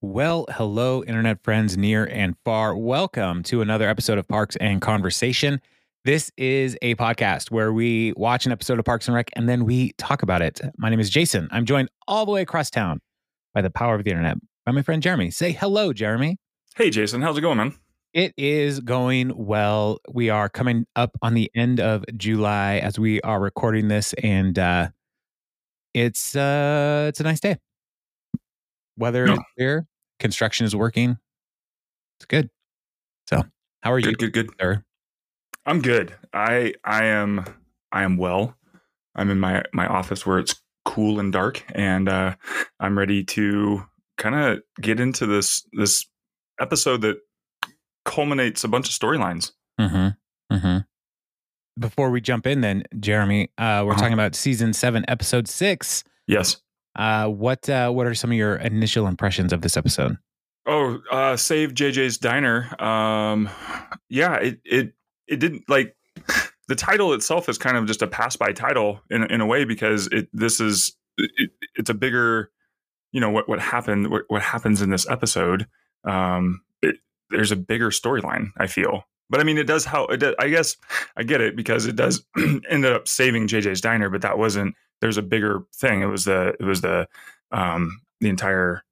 [0.00, 2.76] Well, hello, internet friends near and far.
[2.76, 5.60] Welcome to another episode of Parks and Conversation.
[6.04, 9.64] This is a podcast where we watch an episode of Parks and Rec and then
[9.64, 10.60] we talk about it.
[10.78, 11.48] My name is Jason.
[11.50, 13.00] I'm joined all the way across town
[13.54, 15.30] by the power of the internet by my friend Jeremy.
[15.30, 16.38] Say hello, Jeremy.
[16.76, 17.22] Hey, Jason.
[17.22, 17.74] How's it going, man?
[18.12, 19.98] It is going well.
[20.10, 24.58] We are coming up on the end of July as we are recording this, and
[24.58, 24.88] uh,
[25.96, 27.56] it's uh, it's a nice day.
[28.98, 29.32] Weather Yeah.
[29.34, 29.86] is clear.
[30.20, 31.16] Construction is working.
[32.18, 32.50] It's good.
[33.28, 33.42] So,
[33.82, 34.50] how are you, Good, good, good.
[34.60, 34.84] sir?
[35.64, 36.14] I'm good.
[36.32, 37.44] I I am
[37.92, 38.54] I am well.
[39.14, 42.36] I'm in my my office where it's cool and dark, and uh,
[42.78, 43.84] I'm ready to
[44.18, 46.06] kind of get into this this
[46.60, 47.16] episode that
[48.04, 49.52] culminates a bunch of storylines.
[49.80, 50.54] Mm-hmm.
[50.54, 50.78] Mm-hmm.
[51.78, 54.00] Before we jump in, then Jeremy, uh, we're Uh-huh.
[54.00, 56.02] talking about season seven, episode six.
[56.26, 56.56] Yes.
[56.94, 60.16] Uh, what uh, what are some of your initial impressions of this episode?
[60.66, 62.74] Oh, uh, save JJ's diner.
[62.82, 63.48] Um,
[64.08, 64.94] yeah, it it
[65.28, 65.94] it didn't like
[66.68, 69.64] the title itself is kind of just a pass by title in in a way
[69.66, 72.50] because it this is it, it's a bigger
[73.12, 75.66] you know what what happened what, what happens in this episode.
[76.04, 76.96] Um, it,
[77.30, 78.48] there's a bigger storyline.
[78.56, 79.04] I feel.
[79.28, 80.76] But I mean, it does how it does, I guess
[81.16, 82.24] I get it because it does
[82.70, 84.74] ended up saving JJ's diner, but that wasn't.
[85.00, 86.02] There's a bigger thing.
[86.02, 87.08] It was the it was the
[87.52, 88.82] um the entire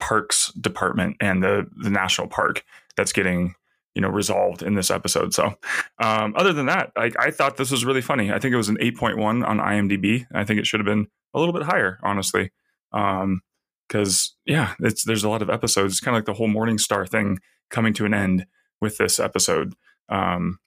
[0.00, 2.64] parks department and the the national park
[2.96, 3.54] that's getting
[3.94, 5.54] you know resolved in this episode so
[5.98, 8.70] um, other than that I, I thought this was really funny i think it was
[8.70, 12.50] an 8.1 on imdb i think it should have been a little bit higher honestly
[12.90, 17.08] because yeah it's there's a lot of episodes it's kind of like the whole Morningstar
[17.08, 18.46] thing coming to an end
[18.80, 19.74] with this episode
[20.08, 20.58] um,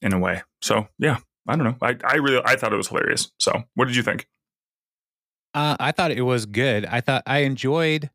[0.00, 1.18] in a way so yeah
[1.48, 4.02] i don't know I, I really i thought it was hilarious so what did you
[4.02, 4.26] think
[5.54, 6.86] Uh, I thought it was good.
[6.86, 8.08] I thought I enjoyed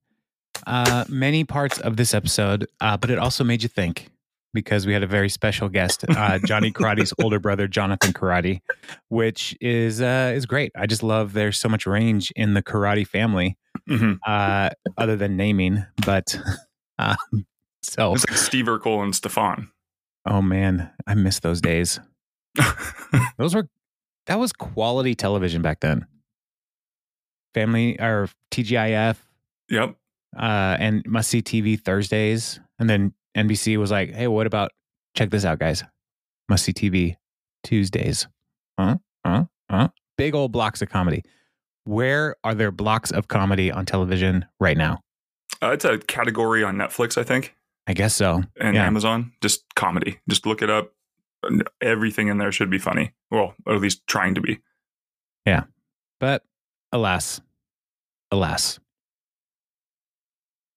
[0.65, 4.09] uh, many parts of this episode, uh, but it also made you think
[4.55, 8.61] because we had a very special guest, uh, Johnny Karate's older brother, Jonathan Karate,
[9.09, 10.71] which is uh, is great.
[10.75, 13.55] I just love there's so much range in the Karate family,
[13.87, 15.85] hmm uh, other than naming.
[16.07, 16.39] But
[16.97, 17.17] um,
[17.89, 19.71] so, it's like steve urkel and stefan
[20.27, 21.99] oh man, I miss those days.
[23.37, 23.69] Those were
[24.27, 26.05] that was quality television back then.
[27.53, 29.17] Family or TGIF
[29.69, 29.95] yep
[30.37, 32.59] uh, and must see TV Thursdays.
[32.79, 34.71] And then NBC was like, hey, what about
[35.15, 35.83] check this out, guys?
[36.49, 37.15] Must see TV
[37.63, 38.27] Tuesdays.
[38.79, 38.97] Huh?
[39.25, 39.45] Huh?
[39.69, 39.89] Huh?
[40.17, 41.23] Big old blocks of comedy.
[41.85, 44.99] Where are there blocks of comedy on television right now?
[45.61, 47.55] Uh, it's a category on Netflix, I think,
[47.87, 48.43] I guess so.
[48.59, 48.85] and Yeah.
[48.85, 49.31] Amazon.
[49.41, 50.19] Just comedy.
[50.29, 50.91] Just look it up.
[51.81, 53.13] Everything in there should be funny.
[53.31, 54.59] Well, or at least trying to be.
[55.45, 55.63] Yeah.
[56.19, 56.43] But
[56.91, 57.39] alas,
[58.31, 58.79] alas.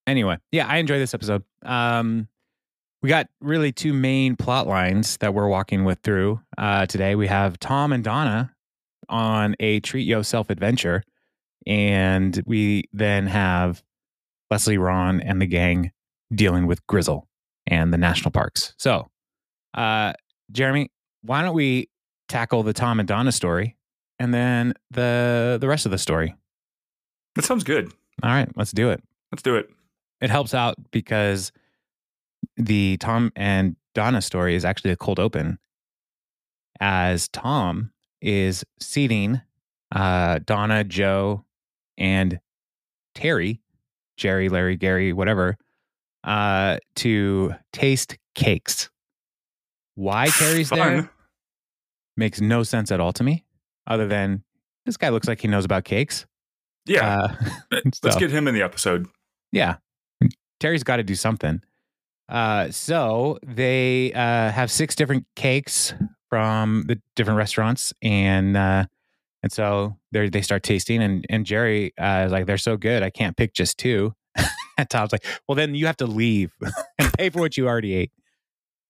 [0.07, 1.43] Anyway, yeah, I enjoy this episode.
[1.65, 2.29] Um,
[3.03, 7.15] we got really two main plot lines that we're walking with through uh, today.
[7.15, 8.55] We have Tom and Donna
[9.09, 11.03] on a treat yourself adventure,
[11.67, 13.83] and we then have
[14.51, 15.93] Leslie Ron and the gang
[16.33, 17.23] dealing with Gryzzl
[17.67, 18.75] and the national parks.
[18.79, 19.11] So,
[19.75, 20.13] uh,
[20.53, 20.91] Jeremy,
[21.23, 21.89] why don't we
[22.29, 23.77] tackle the Tom and Donna story
[24.19, 26.35] and then the the rest of the story?
[27.35, 27.93] That sounds good.
[28.23, 29.03] All right, let's do it.
[29.33, 29.69] Let's do it.
[30.21, 31.53] It helps out because
[32.57, 35.59] the Tom and Donna story is actually a cold open
[36.81, 37.91] as Tom
[38.21, 39.41] is seating
[39.93, 41.45] uh, Donna, Joe,
[41.99, 42.41] and
[43.15, 43.61] Terry,
[44.17, 45.57] Jerry, Larry, Gary, whatever,
[46.25, 48.91] uh, to taste cakes.
[49.95, 51.11] Why Terry's there
[52.17, 53.45] makes no sense at all to me,
[53.87, 54.43] other than
[54.87, 56.27] this guy looks like he knows about cakes.
[56.87, 57.23] Yeah.
[57.23, 57.35] Uh,
[57.85, 59.07] Let's so- get him in the episode.
[59.53, 59.77] yeah.
[60.59, 61.63] Terry's got to do something.
[62.29, 65.95] Uh, so they uh, have six different cakes
[66.29, 68.85] from the different restaurants, and uh,
[69.43, 73.03] and so they they start tasting, and and Jerry uh, is like, they're so good,
[73.03, 74.13] I can't pick just two.
[74.91, 76.53] Tom's like, well, then you have to leave
[76.99, 78.13] and pay for what you already ate.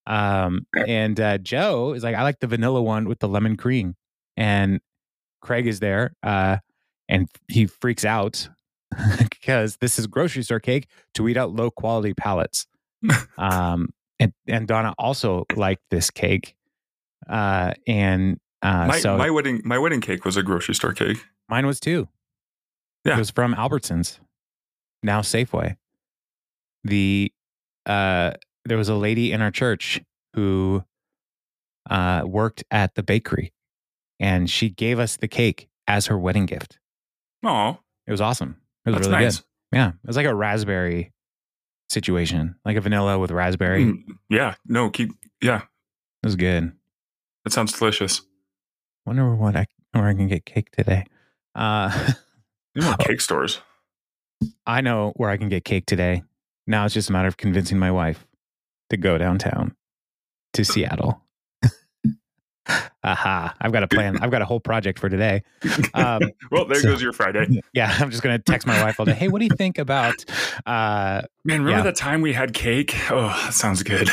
[0.07, 3.95] Um, and uh, Joe is like, I like the vanilla one with the lemon cream,
[4.37, 4.81] and
[5.41, 6.59] Craig is there, uh,
[7.09, 8.49] and he freaks out
[9.19, 12.67] because this is grocery store cake to weed out low quality palates.
[13.39, 16.55] um, and and Donna also liked this cake,
[17.29, 21.19] uh, and uh, my so my wedding my wedding cake was a grocery store cake.
[21.49, 22.09] mine was too.
[23.05, 23.15] Yeah.
[23.15, 24.19] it was from Albertsons,
[25.03, 25.77] now Safeway.
[26.85, 27.33] The
[27.87, 28.33] uh,
[28.65, 30.01] there was a lady in our church
[30.35, 30.85] who
[31.89, 33.53] uh, worked at the bakery,
[34.19, 36.79] and she gave us the cake as her wedding gift.
[37.45, 38.57] Oh, It was awesome.
[38.87, 39.37] It was that's really nice.
[39.39, 39.47] good.
[39.73, 41.13] Yeah, it was like a raspberry
[41.91, 43.85] situation, like a vanilla with raspberry.
[43.87, 44.55] Mm, yeah.
[44.67, 45.11] No, keep.
[45.43, 45.59] Yeah,
[46.23, 46.73] It was good.
[47.45, 48.23] that sounds delicious.
[49.07, 51.05] Wonder what I where I can get cake today.
[51.55, 52.13] Uh,
[52.75, 53.61] You want cake stores?
[54.67, 56.23] I know where I can get cake today.
[56.67, 58.27] Now it's just a matter of convincing my wife
[58.91, 59.75] to go downtown
[60.55, 61.23] to Seattle.
[63.03, 63.55] Aha!
[63.61, 64.19] I've got a plan.
[64.19, 65.43] I've got a whole project for today.
[65.95, 67.63] Um, well, there so- goes your Friday.
[67.73, 69.15] yeah, I'm just gonna text my wife all day.
[69.15, 70.25] Hey, what do you think about?
[70.67, 71.83] Uh, Man, remember Yeah.
[71.83, 72.95] that time we had cake?
[73.11, 74.09] Oh, that sounds good.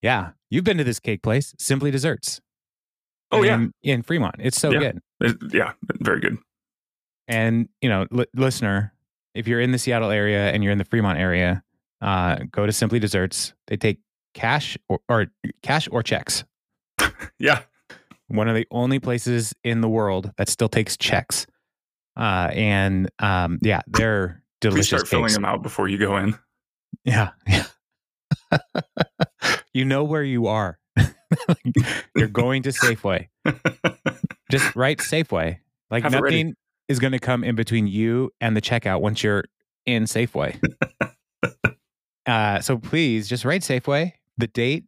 [0.00, 2.40] yeah, you've been to this cake place, Simply Desserts.
[3.30, 4.36] Oh yeah, in, in Fremont.
[4.38, 4.78] It's so Yeah.
[4.78, 5.00] good.
[5.20, 6.38] It- yeah, very good.
[7.26, 8.94] And you know, li- listener,
[9.34, 11.62] if you're in the Seattle area and you're in the Fremont area,
[12.00, 13.54] uh, go to Simply Desserts.
[13.66, 14.00] They take
[14.34, 15.26] cash or, or
[15.62, 16.44] cash or checks.
[17.40, 17.60] Yeah,
[18.26, 21.46] One of the only places in the world that still takes checks.
[22.16, 24.78] Uh, and um, yeah, they're delicious.
[24.78, 25.34] please start filling cakes.
[25.34, 26.36] them out before you go in.
[27.04, 27.66] Yeah, yeah.
[29.72, 30.78] you know where you are.
[32.16, 33.28] you're going to Safeway.
[34.50, 35.58] Just write Safeway.
[35.90, 36.56] Like Have nothing
[36.88, 39.44] is going to come in between you and the checkout once you're
[39.86, 40.58] in Safeway.
[42.26, 44.84] uh, so please just write Safeway, the date.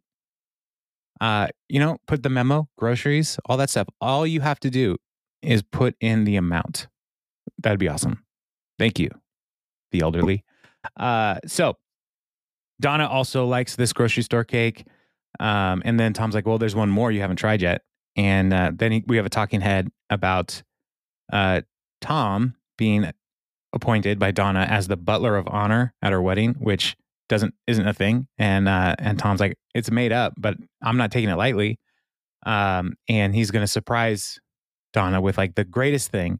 [1.19, 3.87] Uh, you know, put the memo, groceries, all that stuff.
[4.01, 4.97] All you have to do
[5.43, 6.87] is put in the amount.
[7.59, 8.23] That'd be awesome.
[8.79, 9.09] Thank you,
[9.91, 10.43] the elderly.
[10.97, 11.77] Uh, so
[12.79, 14.85] Donna also likes this grocery store cake.
[15.39, 17.83] Um, and then Tom's like, well, there's one more you haven't tried yet.
[18.15, 20.61] And uh, then he, we have a talking head about
[21.31, 21.61] uh,
[22.01, 23.11] Tom being
[23.73, 26.97] appointed by Donna as the butler of honor at her wedding, which
[27.29, 28.27] doesn't isn't a thing.
[28.37, 31.79] And uh, and Tom's like, it's made up, but I'm not taking it lightly.
[32.45, 34.39] Um, and he's going to surprise
[34.93, 36.39] Donna with like the greatest thing,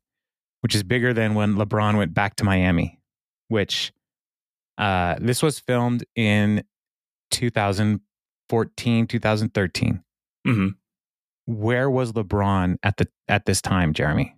[0.62, 3.00] which is bigger than when LeBron went back to Miami,
[3.48, 3.94] which
[4.78, 6.64] uh, this was filmed in
[7.32, 10.04] 2014, 2013.
[10.48, 10.68] Mm-hmm.
[11.46, 14.36] Where was LeBron at the at this time, Jeremy?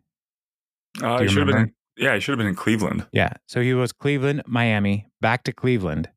[1.02, 1.74] Uh, Do he you should have been.
[1.98, 3.08] yeah, he should have been in Cleveland.
[3.12, 3.34] Yeah.
[3.48, 6.10] So he was Cleveland, Miami, back to Cleveland.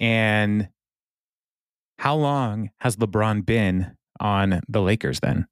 [0.00, 0.68] And
[1.98, 5.46] how long has LeBron been on the Lakers then?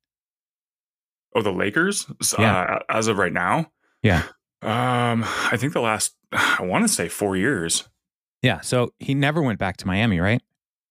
[1.34, 2.06] Oh, the Lakers.
[2.38, 2.61] Yeah.
[2.61, 3.70] Uh, as of right now.
[4.02, 4.23] Yeah.
[4.62, 6.14] Um, I think the last.
[6.32, 7.88] I want to say four years.
[8.43, 8.61] Yeah.
[8.61, 10.40] So he never went back to Miami, right?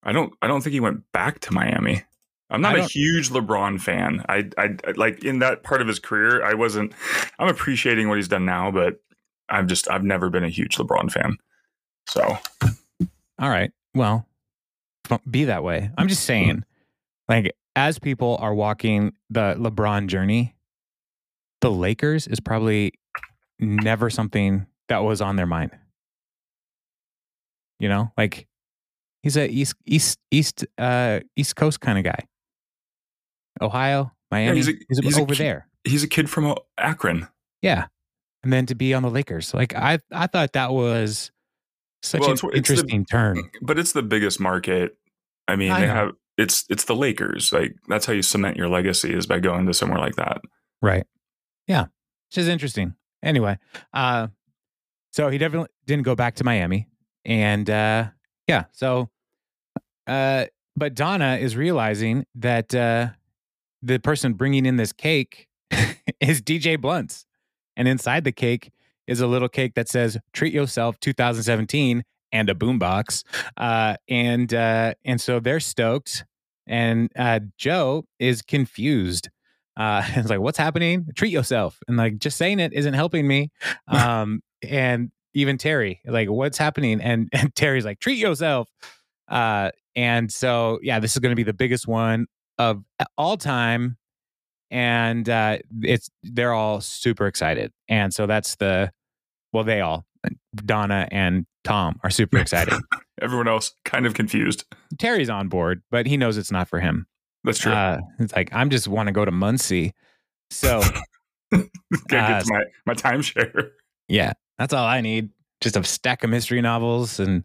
[0.04, 0.34] I don't.
[0.42, 2.04] I don't think he went back to Miami.
[2.50, 4.24] I'm not a huge LeBron fan.
[4.30, 6.44] I, I, I like in that part of his career.
[6.44, 6.94] I wasn't.
[7.40, 9.02] I'm appreciating what he's done now, but
[9.50, 9.90] I'm just.
[9.90, 11.38] I've never been a huge LeBron fan.
[12.08, 12.38] So
[13.40, 13.72] All right.
[13.96, 14.28] Well,
[15.30, 15.90] be that way.
[15.98, 16.64] I'm just saying,
[17.28, 20.56] like, as people are walking the LeBron journey,
[21.62, 22.94] the Lakers is probably
[23.60, 25.72] never something that was on their mind.
[27.80, 28.48] You know, like
[29.24, 32.28] he's a east east east uh east coast kind of guy.
[33.62, 35.68] Ohio, Miami, he's a- he's, he's a over ki- there.
[35.84, 37.28] he's a kid from Akron.
[37.62, 37.88] Yeah,
[38.44, 41.32] and then to be on the Lakers, like I I thought that was
[42.04, 43.50] such Well, an it's- it's the- interesting turn.
[43.62, 44.98] but it's the biggest market.
[45.48, 45.94] I mean, I they know.
[45.94, 47.54] have it's it's the Lakers.
[47.54, 50.42] Like that's how you cement your legacy is by going to somewhere like that.
[50.82, 51.06] Right.
[51.68, 51.86] Yeah.
[52.30, 52.96] Which is interesting.
[53.24, 53.58] Anyway,
[53.94, 54.28] uh,
[55.12, 56.88] so he definitely didn't go back to Miami.
[57.24, 58.10] And uh,
[58.48, 59.10] yeah, so,
[60.08, 60.46] uh,
[60.76, 63.10] but Donna is realizing that uh,
[63.86, 65.48] the person bringing in this cake
[66.20, 67.26] is DJ Blunts.
[67.78, 68.72] And inside the cake
[69.08, 73.24] is a little cake that says Treat Yourself 2017 and a boombox.
[73.58, 76.26] Uh, and, uh, and so they're stoked.
[76.68, 79.30] And uh, Joe is confused
[79.78, 83.50] uh it's like what's happening treat yourself and like just saying it isn't helping me
[83.88, 88.70] um and even terry like what's happening and, and terry's like treat yourself
[89.28, 92.26] uh and so yeah this is going to be the biggest one
[92.58, 92.84] of
[93.18, 93.98] all time
[94.72, 98.92] and uh it's they're all super excited and so that's the
[99.54, 100.06] well they all
[100.56, 102.74] donna and tom are super excited
[103.22, 104.66] Everyone else kind of confused.
[105.00, 107.06] terry's on board but he knows it's not for him
[107.44, 107.72] That's true.
[107.72, 109.94] uh it's like i'm just want to go to muncie
[110.50, 110.82] so
[111.52, 111.64] Gotta
[112.18, 113.70] uh, get to my my timeshare.
[114.08, 115.30] Yeah, that's all I need.
[115.62, 117.44] Just a stack of mystery novels and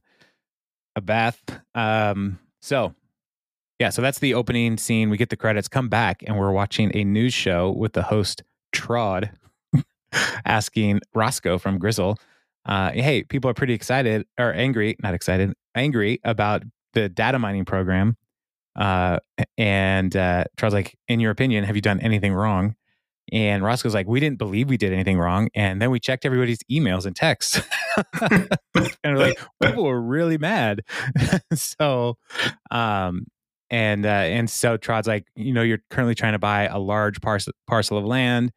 [0.96, 1.40] a bath.
[1.74, 2.94] Um, so
[3.80, 5.08] yeah, so that's the opening scene.
[5.08, 8.42] We get the credits, come back, and we're watching a news show with the host
[8.72, 9.30] Trod
[10.44, 12.18] asking Roscoe from Gryzzl,
[12.66, 17.64] uh, hey, people are pretty excited or angry, not excited, angry about the data mining
[17.64, 18.18] program.
[18.76, 19.18] Uh,
[19.56, 22.76] and uh, Trod's like, in your opinion, have you done anything wrong?
[23.32, 25.48] And Roscoe's like, we didn't believe we did anything wrong.
[25.54, 27.62] And then we checked everybody's emails and texts.
[28.20, 28.48] and
[29.04, 30.82] we're like, people were really mad.
[31.54, 32.18] so,
[32.70, 33.26] um,
[33.70, 37.20] and uh, and so Trod's like, you know, you're currently trying to buy a large
[37.20, 38.52] parcel parcel of land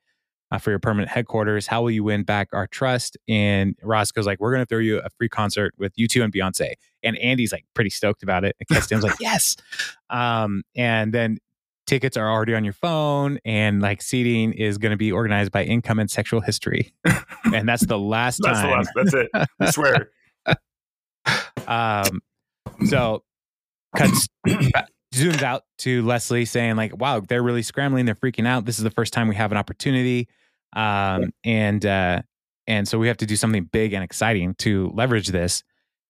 [0.52, 1.68] uh, for your permanent headquarters.
[1.68, 3.18] How will you win back our trust?
[3.28, 6.74] And Roscoe's like, we're going to throw you a free concert with U2 and Beyonce.
[7.04, 8.56] And Andy's like pretty stoked about it.
[8.60, 9.56] And Keston's like, yes.
[10.10, 11.40] Um, and then
[11.86, 15.64] tickets are already on your phone and like seating is going to be organized by
[15.64, 16.94] income and sexual history.
[17.54, 18.78] and that's the last That's the time.
[18.78, 18.90] last.
[18.96, 19.30] That's it.
[19.60, 20.10] I swear.
[21.66, 22.22] Um,
[22.88, 23.24] so
[23.96, 24.28] cuts
[25.14, 28.06] zooms out to Leslie saying like, "Wow, they're really scrambling.
[28.06, 28.66] They're freaking out.
[28.66, 30.28] This is the first time we have an opportunity,
[30.76, 32.22] um, and uh,
[32.68, 35.64] and so we have to do something big and exciting to leverage this."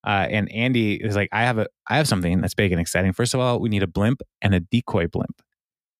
[0.06, 3.14] Uh, and Andy is like, "I have a, I have something that's big and exciting.
[3.14, 5.42] First of all, we need a blimp and a decoy blimp."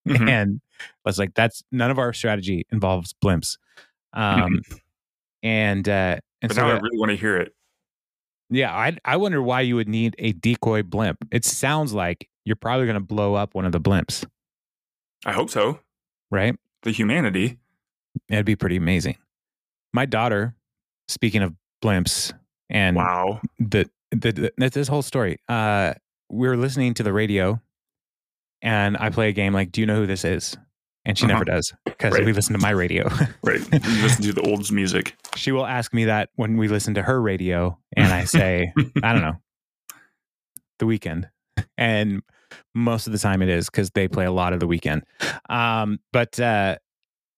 [0.08, 0.30] Mhm.
[0.30, 3.58] And I was like, "That's none of our strategy involves blimps."
[4.14, 4.62] Um,
[5.44, 7.54] and uh, and But so now I really want to hear it.
[8.50, 11.20] yeah, I I wonder why you would need a decoy blimp.
[11.32, 14.26] It sounds like you're probably going to blow up one of the blimps,
[15.26, 15.80] I hope so.
[16.32, 16.56] right?
[16.84, 17.60] The humanity.
[18.30, 19.18] It'd be pretty amazing.
[19.94, 20.56] My daughter,
[21.08, 22.34] speaking of blimps,
[22.70, 23.42] and Wow.
[23.60, 25.94] the, the, the this whole story, uh,
[26.30, 27.62] we were listening to the radio,
[28.62, 30.56] and I play a game like, "Do you know who this is?"
[31.06, 31.34] And she Uh-huh.
[31.34, 32.26] never does because Right.
[32.26, 33.10] we listen to my radio.
[33.44, 33.60] Right.
[33.74, 35.16] You listen to the old music.
[35.36, 38.72] she will ask me that when we listen to her radio, and I say,
[39.04, 39.36] I don't know,
[40.80, 41.30] the Weeknd.
[41.78, 42.22] And
[42.74, 45.02] most of the time it is because they play a lot of the Weeknd.
[45.50, 46.78] Um, but, uh,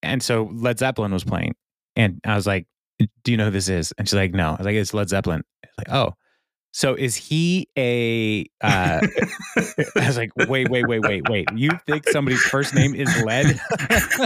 [0.02, 1.56] and so Led Zeppelin was playing.
[1.96, 2.68] And I was like,
[3.24, 3.94] Do you know who this is?
[3.98, 4.50] And she's like, No.
[4.50, 5.44] I was like, It's Led Zeppelin.
[5.78, 6.14] Like, Oh.
[6.76, 8.42] So is he a?
[8.60, 9.00] Uh,
[9.58, 11.48] I was like, wait, wait, wait, wait, wait.
[11.56, 13.62] You think somebody's first name is Led?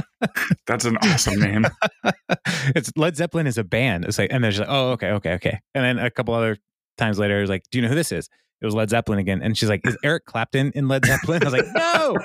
[0.65, 1.67] That's an awesome name.
[2.75, 4.05] it's Led Zeppelin is a band.
[4.05, 5.59] It's like, and they're just like, oh, okay, okay, okay.
[5.75, 6.57] And then a couple other
[6.97, 8.29] times later, I was like, do you know who this is?
[8.61, 9.41] It was Led Zeppelin again.
[9.41, 11.41] And she's like, is Eric Clapton in Led Zeppelin?
[11.43, 12.17] I was like, no.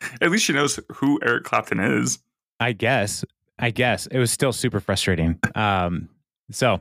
[0.20, 2.18] At least she knows who Eric Clapton is.
[2.60, 3.24] I guess,
[3.58, 5.38] I guess it was still super frustrating.
[5.54, 6.08] Um,
[6.50, 6.80] so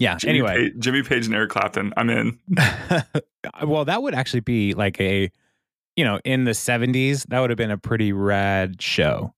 [0.00, 0.16] yeah.
[0.16, 1.92] Jimmy anyway, Jimmy Page and Eric Clapton.
[1.96, 2.38] I'm in.
[3.64, 5.30] well, that would actually be like a,
[5.94, 9.34] you know, in the 70s, that would have been a pretty rad show.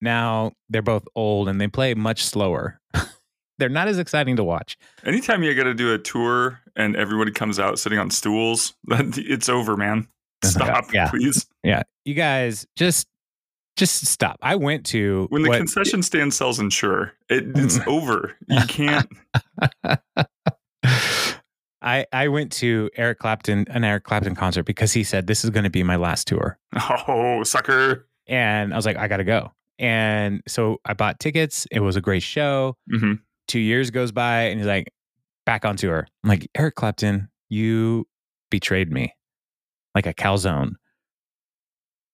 [0.00, 2.80] Now they're both old and they play much slower.
[3.62, 4.76] They're not as exciting to watch.
[5.04, 9.48] Anytime you got to do a tour and everybody comes out sitting on stools, it's
[9.48, 10.08] over, man.
[10.44, 11.08] Stop, Yeah.
[11.08, 11.46] please.
[11.62, 11.84] Yeah.
[12.04, 13.06] You guys just
[13.76, 14.36] just stop.
[14.42, 18.36] I went to When the what- concession stand sells Ensure, it, it's over.
[18.48, 19.08] You can't.
[21.80, 25.50] I I went to Eric Clapton an Eric Clapton concert because he said this is
[25.50, 26.58] going to be my last tour.
[27.08, 28.06] Oh, sucker.
[28.26, 29.52] And I was like I got to go.
[29.78, 31.66] And so I bought tickets.
[31.72, 32.76] It was a great show.
[32.90, 33.14] hmm
[33.48, 34.92] 2 years goes by and he's like
[35.46, 36.06] back on tour.
[36.24, 38.06] I'm like Eric Clapton, you
[38.50, 39.14] betrayed me
[39.94, 40.72] like a calzone.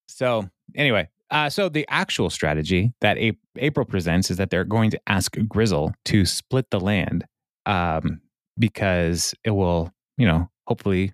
[0.08, 4.90] So, anyway, uh, so the actual strategy that A- April presents is that they're going
[4.90, 7.26] to ask Gryzzl to split the land
[7.66, 8.20] um,
[8.58, 11.12] because it will, you know, hopefully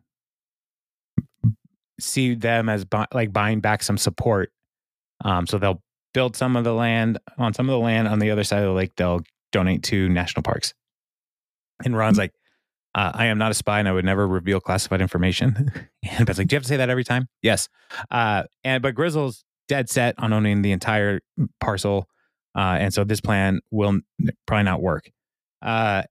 [2.00, 4.50] see them as bu- like buying back some support.
[5.24, 8.30] Um, so they'll build some of the land on some of the land on the
[8.30, 8.92] other side of the lake.
[8.96, 9.20] They'll
[9.54, 10.74] donate to national parks.
[11.84, 12.32] And Ron's like,
[12.94, 15.70] uh, I am not a spy and I would never reveal classified information.
[16.02, 17.28] and Beth's like, Do you have to say that every time?
[17.40, 17.68] Yes.
[18.10, 21.20] Uh, and but Gryzzl's dead set on owning the entire
[21.60, 22.08] parcel.
[22.56, 24.00] Uh, and so this plan will
[24.46, 25.10] probably not work.
[25.62, 26.02] Uh,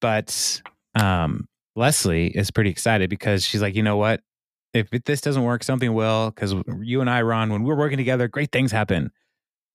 [0.00, 0.60] but
[0.94, 4.20] um, Leslie is pretty excited because she's like, you know what?
[4.74, 6.30] If this doesn't work, something will.
[6.30, 9.10] Because you and I, Ron, when we're working together, great things happen.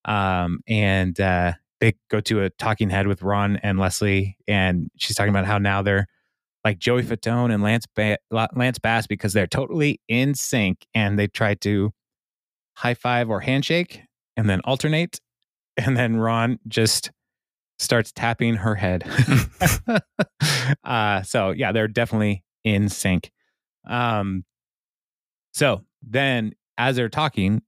[0.05, 1.53] Um, and uh,
[1.83, 5.57] they go to a talking head with Ron and Leslie, and she's talking about how
[5.57, 6.07] now they're
[6.63, 11.27] like Joey Fatone and Lance ba- Lance Bass because they're totally in sync, and they
[11.27, 11.91] try to
[12.75, 14.01] high five or handshake
[14.37, 15.19] and then alternate,
[15.77, 17.11] and then Ron just
[17.79, 19.03] starts tapping her head.
[20.85, 23.29] uh, so yeah, they're definitely in sync.
[23.85, 24.45] Um,
[25.51, 27.61] so then as they're talking,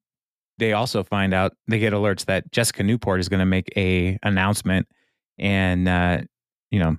[0.58, 4.18] they also find out they get alerts that Jessica Newport is going to make a
[4.24, 4.88] announcement,
[5.38, 6.22] and uh,
[6.72, 6.98] you know,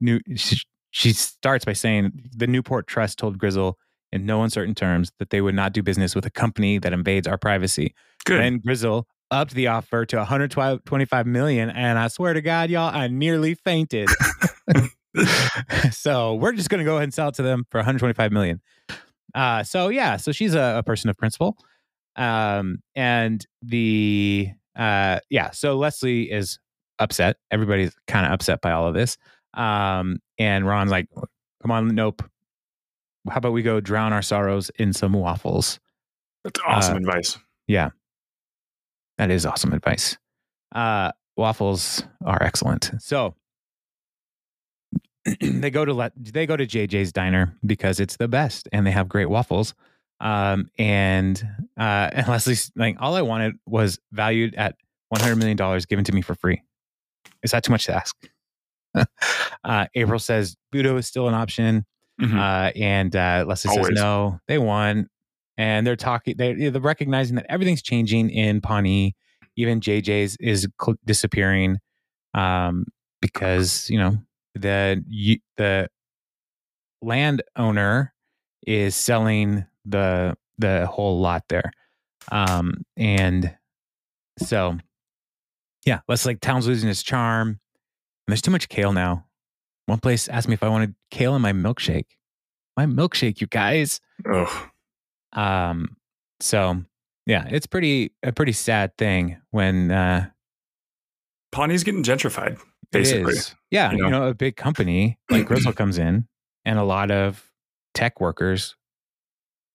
[0.00, 0.56] new she,
[0.90, 3.74] she starts by saying the Newport Trust told Gryzzl
[4.12, 7.26] in no uncertain terms that they would not do business with a company that invades
[7.26, 7.94] our privacy.
[8.24, 8.40] Good.
[8.40, 13.08] Then Gryzzl upped the offer to 125 million, and I swear to God, y'all, I
[13.08, 14.08] nearly fainted.
[15.90, 18.60] so we're just going to go ahead and sell it to them for 125 million.
[19.34, 21.56] Uh, so yeah, so she's a, a person of principle.
[22.16, 26.58] Um, and the uh, yeah, so Leslie is
[26.98, 27.36] upset.
[27.50, 29.16] Everybody's kind of upset by all of this.
[29.54, 31.08] Um, and Ron's like,
[31.62, 32.22] "Come on, nope.
[33.28, 35.78] How about we go drown our sorrows in some waffles?"
[36.44, 37.38] That's awesome Uh, advice.
[37.66, 37.90] Yeah,
[39.18, 40.16] that is awesome advice.
[40.74, 42.90] Uh, waffles are excellent.
[42.98, 43.34] So
[45.40, 48.90] they go to let they go to JJ's diner because it's the best and they
[48.92, 49.74] have great waffles.
[50.20, 51.42] Um, and
[51.78, 54.76] uh, and Leslie's like, all I wanted was valued at
[55.08, 56.62] one hundred million dollars given to me for free.
[57.42, 58.16] Is that too much to ask?
[59.64, 61.84] uh, April says Budo is still an option.
[62.20, 62.34] Mhm.
[62.38, 63.88] Uh, and uh, Leslie Always.
[63.88, 65.08] says no, they won,
[65.58, 66.34] and they're talking.
[66.38, 69.14] They're, they're recognizing that everything's changing in Pawnee.
[69.56, 71.76] Even JJ's is cl- disappearing,
[72.32, 72.86] um,
[73.20, 74.16] because you know
[74.54, 75.88] the you, the
[77.02, 78.14] landowner
[78.66, 81.70] is selling the the whole lot there,
[82.32, 83.54] um, and
[84.38, 84.78] so
[85.84, 87.48] yeah, let's like town's losing its charm.
[87.48, 89.26] And there's too much kale now.
[89.86, 92.16] One place asked me if I wanted kale in my milkshake.
[92.76, 94.00] My milkshake, you guys.
[94.30, 94.68] Ugh.
[95.32, 95.96] Um,
[96.40, 96.82] so
[97.26, 100.28] yeah, it's pretty a pretty sad thing when uh
[101.52, 102.58] Pawnee's getting gentrified,
[102.90, 103.34] basically.
[103.70, 104.08] Yeah, you you know?
[104.10, 106.26] know, a big company like Gryzzl comes in
[106.64, 107.50] and a lot of
[107.94, 108.76] tech workers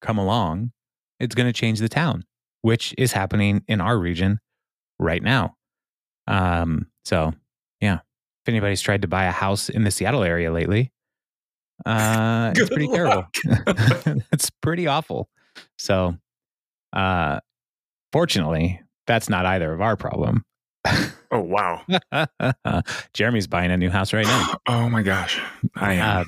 [0.01, 0.71] come along,
[1.19, 2.25] it's gonna change the town,
[2.61, 4.39] which is happening in our region
[4.99, 5.55] right now.
[6.27, 7.33] Um, so
[7.79, 7.99] yeah.
[8.43, 10.91] If anybody's tried to buy a house in the Seattle area lately,
[11.85, 13.25] uh, it's pretty terrible.
[14.31, 15.29] it's pretty awful.
[15.77, 16.15] So,
[16.93, 17.39] uh,
[18.11, 20.43] fortunately, that's not either of our problem.
[21.31, 21.83] Oh wow.
[23.13, 24.55] Jeremy's buying a new house right now.
[24.67, 25.39] oh my gosh.
[25.75, 26.19] I am.
[26.19, 26.23] Uh,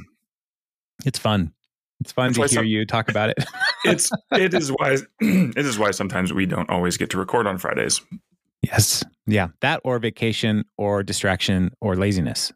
[1.06, 1.54] it's fun.
[2.02, 3.38] It's fun to hear some- you talk about it.
[3.86, 7.58] it's it is why it is why sometimes we don't always get to record on
[7.58, 8.02] Fridays.
[8.62, 9.04] yes.
[9.26, 9.48] Yeah.
[9.62, 12.52] That or vacation or distraction or laziness.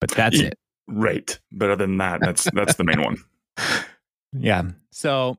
[0.00, 0.48] But that's Yeah.
[0.48, 0.58] it.
[0.86, 1.38] Right.
[1.50, 3.16] But other than that, that's that's the main one.
[4.36, 4.62] Yeah.
[4.90, 5.38] So,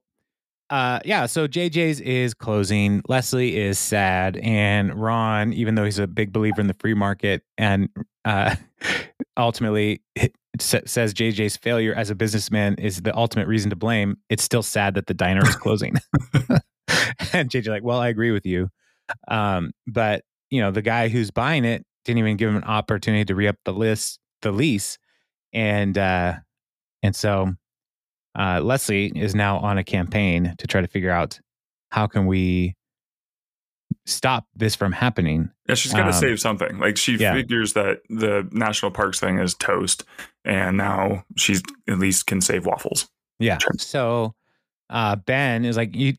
[0.70, 1.26] uh, yeah.
[1.26, 3.02] So JJ's is closing.
[3.10, 7.44] Leslie is sad, and Ron, even though he's a big believer in the free market,
[7.58, 7.90] and
[8.24, 8.56] uh,
[9.38, 10.02] ultimately
[10.62, 14.18] says JJ's failure as a businessman is the ultimate reason to blame.
[14.30, 15.96] It's still sad that the diner is closing.
[17.34, 18.70] and JJ like, well, I agree with you,
[19.28, 23.26] um, but you know, the guy who's buying it didn't even give him an opportunity
[23.26, 24.98] to re up the list, the lease,
[25.54, 26.36] and uh,
[27.02, 27.54] and so
[28.38, 31.40] uh, Leslie is now on a campaign to try to figure out
[31.90, 32.76] how can we
[34.06, 35.50] stop this from happening.
[35.68, 36.78] Yeah, she's got to Um, save something.
[36.80, 37.34] Like she yeah.
[37.34, 40.04] figures that the national parks thing is toast,
[40.44, 43.10] and now she's at least can save waffles.
[43.40, 43.58] Yeah.
[43.58, 43.72] Sure.
[43.78, 44.36] So
[44.90, 46.14] uh, Ben is like you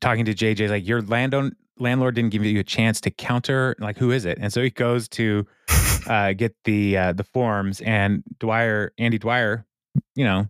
[0.00, 3.98] talking to JJ like your landowner landlord didn't give you a chance to counter like
[3.98, 4.38] who is it?
[4.40, 5.46] And so he goes to
[6.06, 9.66] uh, get the uh, the forms and Dwyer Andy Dwyer,
[10.14, 10.46] you know,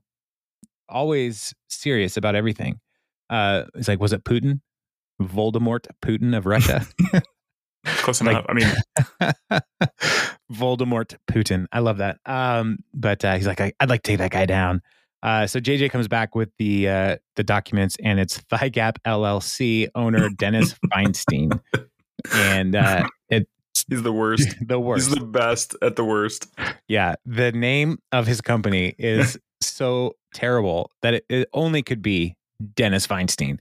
[0.89, 2.79] always serious about everything.
[3.29, 4.61] Uh, it's like was it Putin?
[5.21, 6.87] Voldemort Putin of Russia?
[7.87, 8.47] Close Like- enough.
[8.49, 9.61] I mean,
[10.53, 11.67] Voldemort Putin.
[11.73, 12.19] I love that.
[12.27, 14.83] Um, but uh, he's like, I, I'd like to take that guy down.
[15.23, 19.89] Uh, so JJ comes back with the uh, the documents, and it's Thigh Gap LLC
[19.95, 21.59] owner Dennis Feinstein,
[22.33, 23.49] and uh, it's
[23.89, 24.55] he's the worst.
[24.67, 25.09] the worst.
[25.09, 26.49] He's the best at the worst.
[26.87, 32.37] yeah, the name of his company is so terrible that it, it only could be
[32.75, 33.59] Dennis Feinstein.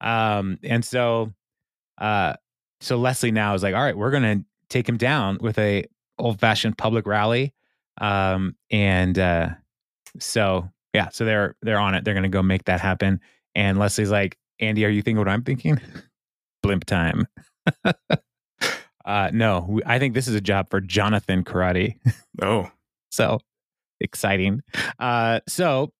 [0.00, 1.32] Um, and so,
[1.98, 2.34] uh,
[2.80, 5.84] so Leslie now is like, all right, we're gonna take him down with a
[6.18, 7.54] old fashioned public rally.
[8.00, 9.50] Um, and uh,
[10.20, 12.04] so yeah, so they're they're on it.
[12.04, 13.20] They're gonna go make that happen.
[13.54, 15.80] And Leslie's like, Andy, are you thinking what I'm thinking?
[16.62, 17.26] Blimp time.
[19.04, 21.96] uh, no, we- I think this is a job for Jonathan Karate.
[22.42, 22.70] Oh,
[23.10, 23.40] So
[24.00, 24.62] exciting.
[24.98, 25.92] Uh, so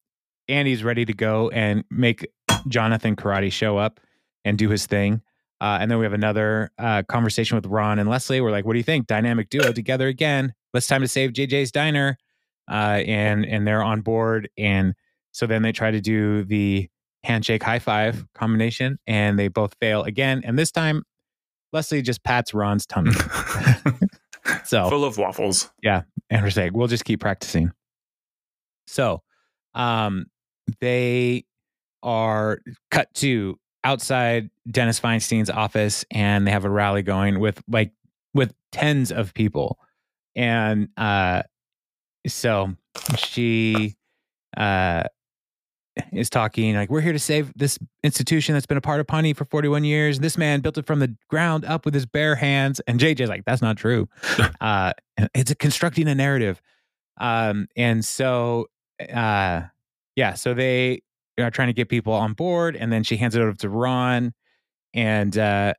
[0.46, 2.28] Andy's ready to go and make
[2.66, 4.00] Jonathan Karate show up
[4.44, 5.22] and do his thing.
[5.60, 8.40] Uh, and then we have another uh, conversation with Ron and Leslie.
[8.40, 9.06] We're like, "What do you think?
[9.06, 10.54] Dynamic duo together again?
[10.74, 12.16] It's time to save JJ's diner."
[12.70, 14.48] Uh, and and they're on board.
[14.58, 14.94] And
[15.32, 16.88] so then they try to do the
[17.24, 20.42] handshake high five combination, and they both fail again.
[20.44, 21.02] And this time,
[21.72, 23.12] Leslie just pats Ron's tummy.
[24.64, 25.70] So full of waffles.
[25.82, 27.72] Yeah, and we're saying we'll just keep practicing.
[28.86, 29.22] So,
[29.74, 30.26] um,
[30.80, 31.44] they
[32.02, 37.92] are cut to outside Dennis Feinstein's office, and they have a rally going with like
[38.34, 39.78] with tens of people,
[40.36, 41.42] and uh,
[42.26, 42.74] so
[43.16, 43.96] she,
[44.56, 45.04] uh,
[46.12, 49.32] is talking like we're here to save this institution that's been a part of Pawnee
[49.32, 50.18] for 41 years.
[50.18, 52.80] This man built it from the ground up with his bare hands.
[52.86, 54.08] And JJ's like, that's not true.
[54.60, 54.92] uh,
[55.34, 56.60] it's a constructing a narrative.
[57.18, 58.66] Um, and so,
[59.12, 59.62] uh,
[60.16, 61.02] yeah, so they
[61.42, 64.32] are trying to get people on board, and then she hands it over to Ron,
[64.94, 65.74] and uh,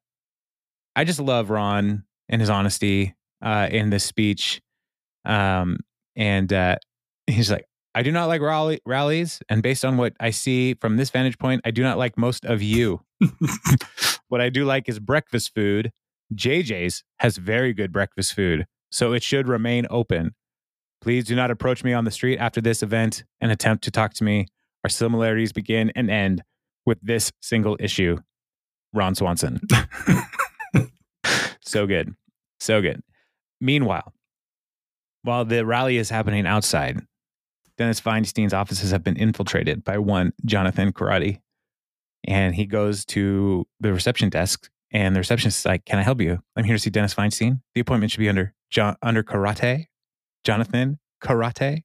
[0.95, 4.61] I just love Ron and his honesty uh, in this speech.
[5.25, 5.77] Um,
[6.15, 6.77] and uh,
[7.27, 9.41] he's like, I do not like rally- rallies.
[9.49, 12.45] And based on what I see from this vantage point, I do not like most
[12.45, 13.01] of you.
[14.29, 15.91] what I do like is breakfast food.
[16.33, 20.35] JJ's has very good breakfast food, so it should remain open.
[21.01, 24.13] Please do not approach me on the street after this event and attempt to talk
[24.15, 24.47] to me.
[24.83, 26.43] Our similarities begin and end
[26.85, 28.17] with this single issue.
[28.93, 29.61] Ron Swanson.
[31.61, 32.15] so good.
[32.59, 33.01] So good.
[33.61, 34.13] Meanwhile,
[35.23, 37.01] while the rally is happening outside,
[37.77, 41.39] Dennis Feinstein's offices have been infiltrated by one Jonathan Karate.
[42.25, 46.19] And he goes to the reception desk, and the receptionist is like, Can I help
[46.19, 46.39] you?
[46.55, 47.61] I'm here to see Dennis Feinstein.
[47.75, 49.85] The appointment should be under John, under Karate.
[50.43, 51.83] Jonathan Karate.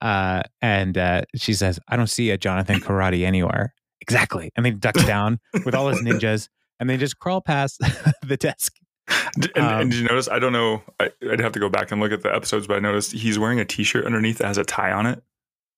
[0.00, 3.74] Uh, and uh, she says, I don't see a Jonathan Karate anywhere.
[4.00, 4.50] Exactly.
[4.56, 6.48] And then he ducks down with all his ninjas
[6.80, 7.78] and they just crawl past
[8.26, 8.74] the desk.
[9.08, 10.28] and, Um, and did you notice?
[10.28, 10.82] I don't know.
[10.98, 13.38] I, I'd have to go back and look at the episodes, but I noticed he's
[13.38, 15.22] wearing a T-shirt underneath that has a tie on it.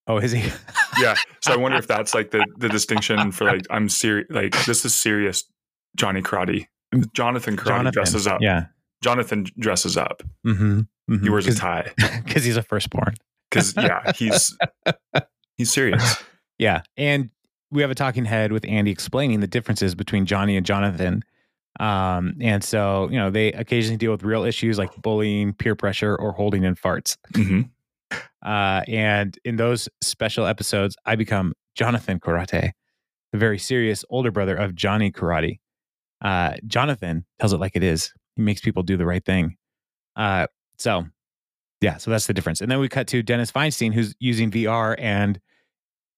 [0.06, 0.50] Oh, is he?
[1.00, 1.14] Yeah.
[1.40, 4.26] So I wonder if that's like the the distinction for like I'm serious.
[4.28, 5.44] Like this is serious.
[5.96, 6.66] Johnny Karate.
[7.14, 7.92] Jonathan Karate Jonathan.
[7.92, 8.42] dresses up.
[8.42, 8.66] Yeah.
[9.02, 10.22] Jonathan dresses up.
[10.46, 11.22] Mm-hmm.
[11.24, 11.92] He wears a tie
[12.24, 13.14] Because he's a firstborn.
[13.54, 14.56] Because yeah, he's
[15.56, 16.22] he's serious.
[16.58, 16.82] Yeah.
[16.96, 17.30] And
[17.70, 21.22] we have a talking head with Andy explaining the differences between Johnny and Jonathan.
[21.80, 26.14] Um, and so, you know, they occasionally deal with real issues like bullying, peer pressure,
[26.14, 27.16] or holding in farts.
[27.34, 27.62] hmm
[28.44, 32.72] Uh, and in those special episodes, I become Jonathan Karate,
[33.32, 35.58] the very serious older brother of Johnny Karate.
[36.22, 38.12] Uh, Jonathan tells it like it is.
[38.36, 39.56] He makes people do the right thing.
[40.14, 40.46] Uh,
[40.78, 41.06] so,
[41.84, 42.60] yeah, so that's the difference.
[42.60, 45.38] And then we cut to Dennis Feinstein, who's using VR and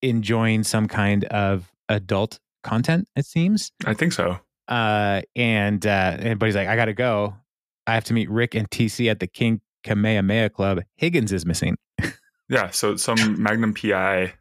[0.03, 3.73] enjoying some kind of adult content, it seems.
[3.85, 4.39] I think so.
[4.69, 7.35] Uh, and, uh, and but he's like, I got to go.
[7.87, 10.83] I have to meet Rick and TC at the King Kamehameha Club.
[10.97, 11.77] Higgins is missing.
[12.49, 12.71] Yeah.
[12.71, 14.33] So some Magnum PI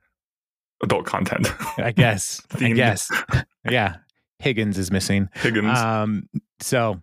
[0.83, 1.47] adult content.
[1.79, 2.39] I guess.
[2.53, 3.09] I guess.
[3.67, 3.95] Yeah.
[4.37, 5.27] Higgins is missing.
[5.33, 5.79] Higgins.
[5.79, 7.01] Um, so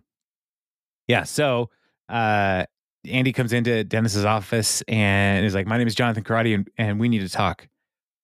[1.09, 1.69] yeah, so
[2.07, 2.65] uh
[3.09, 6.99] Andy comes into Dennis's office and is like, My name is Jonathan Karate and, and
[6.99, 7.67] we need to talk.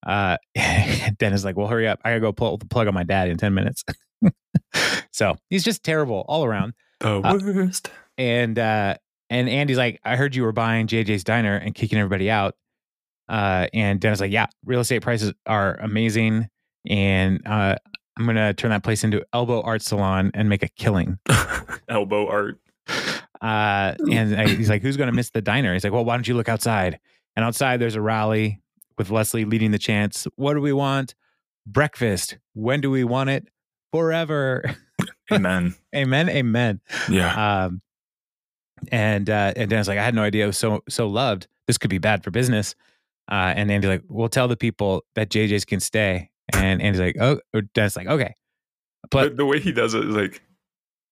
[0.06, 0.38] Uh
[1.18, 2.00] Dennis is like, Well, hurry up.
[2.04, 3.84] I gotta go pull the plug on my dad in 10 minutes.
[5.12, 6.74] so he's just terrible all around.
[7.00, 7.92] the uh, worst.
[8.18, 8.96] And uh
[9.30, 12.56] and Andy's like, I heard you were buying JJ's diner and kicking everybody out.
[13.28, 16.48] Uh and Dennis is like, Yeah, real estate prices are amazing.
[16.90, 17.76] And uh
[18.18, 21.20] I'm gonna turn that place into elbow art salon and make a killing.
[21.88, 22.60] Elbow art.
[23.42, 26.16] Uh, and I, he's like, "Who's going to miss the diner?" He's like, "Well, why
[26.16, 27.00] don't you look outside?"
[27.36, 28.62] And outside, there's a rally
[28.98, 30.28] with Leslie leading the chants.
[30.36, 31.16] What do we want?
[31.66, 32.38] Breakfast.
[32.54, 33.48] When do we want it?
[33.92, 34.76] Forever.
[35.32, 35.76] Amen.
[35.96, 36.28] amen.
[36.28, 36.82] Amen.
[37.08, 37.66] Yeah.
[37.66, 37.82] Um,
[38.92, 41.48] and uh, and Dan's like, I had no idea it was so so loved.
[41.68, 42.76] This could be bad for business.
[43.30, 47.16] Uh, and Andy's like, "We'll tell the people that JJ's can stay." And Andy's like,
[47.20, 47.40] "Oh,"
[47.76, 48.34] Dan's like, "Okay."
[49.12, 50.42] But the, the way he does it is like,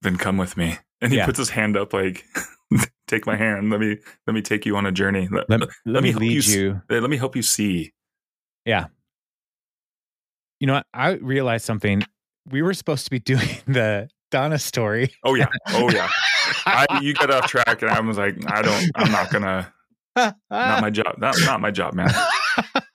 [0.01, 0.77] then come with me.
[1.01, 1.25] And he Yeah.
[1.25, 2.25] puts his hand up like,
[3.07, 3.69] take my hand.
[3.69, 5.27] Let me let me take you on a journey.
[5.31, 6.81] Let, let, let, let, me me help lead you you.
[6.89, 7.93] let me help you see.
[8.65, 8.87] Yeah.
[10.59, 10.87] You know what?
[10.93, 12.03] I realized something.
[12.49, 15.13] We were supposed to be doing the Donna story.
[15.23, 15.47] Oh yeah.
[15.69, 16.09] Oh yeah.
[16.65, 19.71] I, you got off track and I was like, I don't I'm not gonna
[20.15, 20.35] not
[20.81, 21.15] my job.
[21.17, 22.09] Not not my job, man.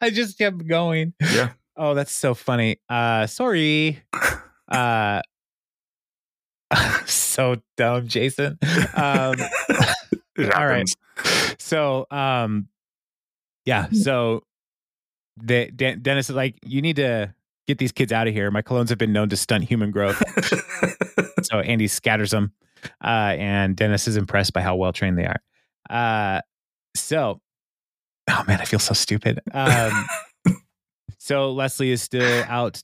[0.00, 1.14] I just kept going.
[1.20, 1.50] Yeah.
[1.76, 2.80] Oh, that's so funny.
[2.88, 4.02] Uh sorry.
[4.68, 5.22] Uh
[7.06, 8.58] so dumb, Jason.
[8.94, 9.36] Um
[10.54, 10.88] all right.
[11.58, 12.68] so um
[13.64, 14.42] yeah, so
[15.36, 17.34] the Den- Dennis is like, you need to
[17.66, 18.50] get these kids out of here.
[18.50, 20.22] My colognes have been known to stunt human growth.
[21.42, 22.52] so Andy scatters them,
[23.02, 25.40] uh, and Dennis is impressed by how well trained they are.
[25.88, 26.40] Uh,
[26.94, 27.40] so,
[28.28, 29.40] oh man, I feel so stupid.
[29.52, 30.06] Um,
[31.18, 32.82] so Leslie is still out.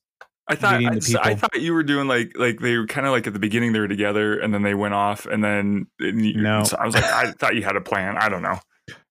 [0.48, 3.26] I thought I, I thought you were doing like like they were kind of like
[3.26, 6.64] at the beginning they were together and then they went off and then and No.
[6.64, 8.16] so I was like I thought you had a plan.
[8.16, 8.58] I don't know.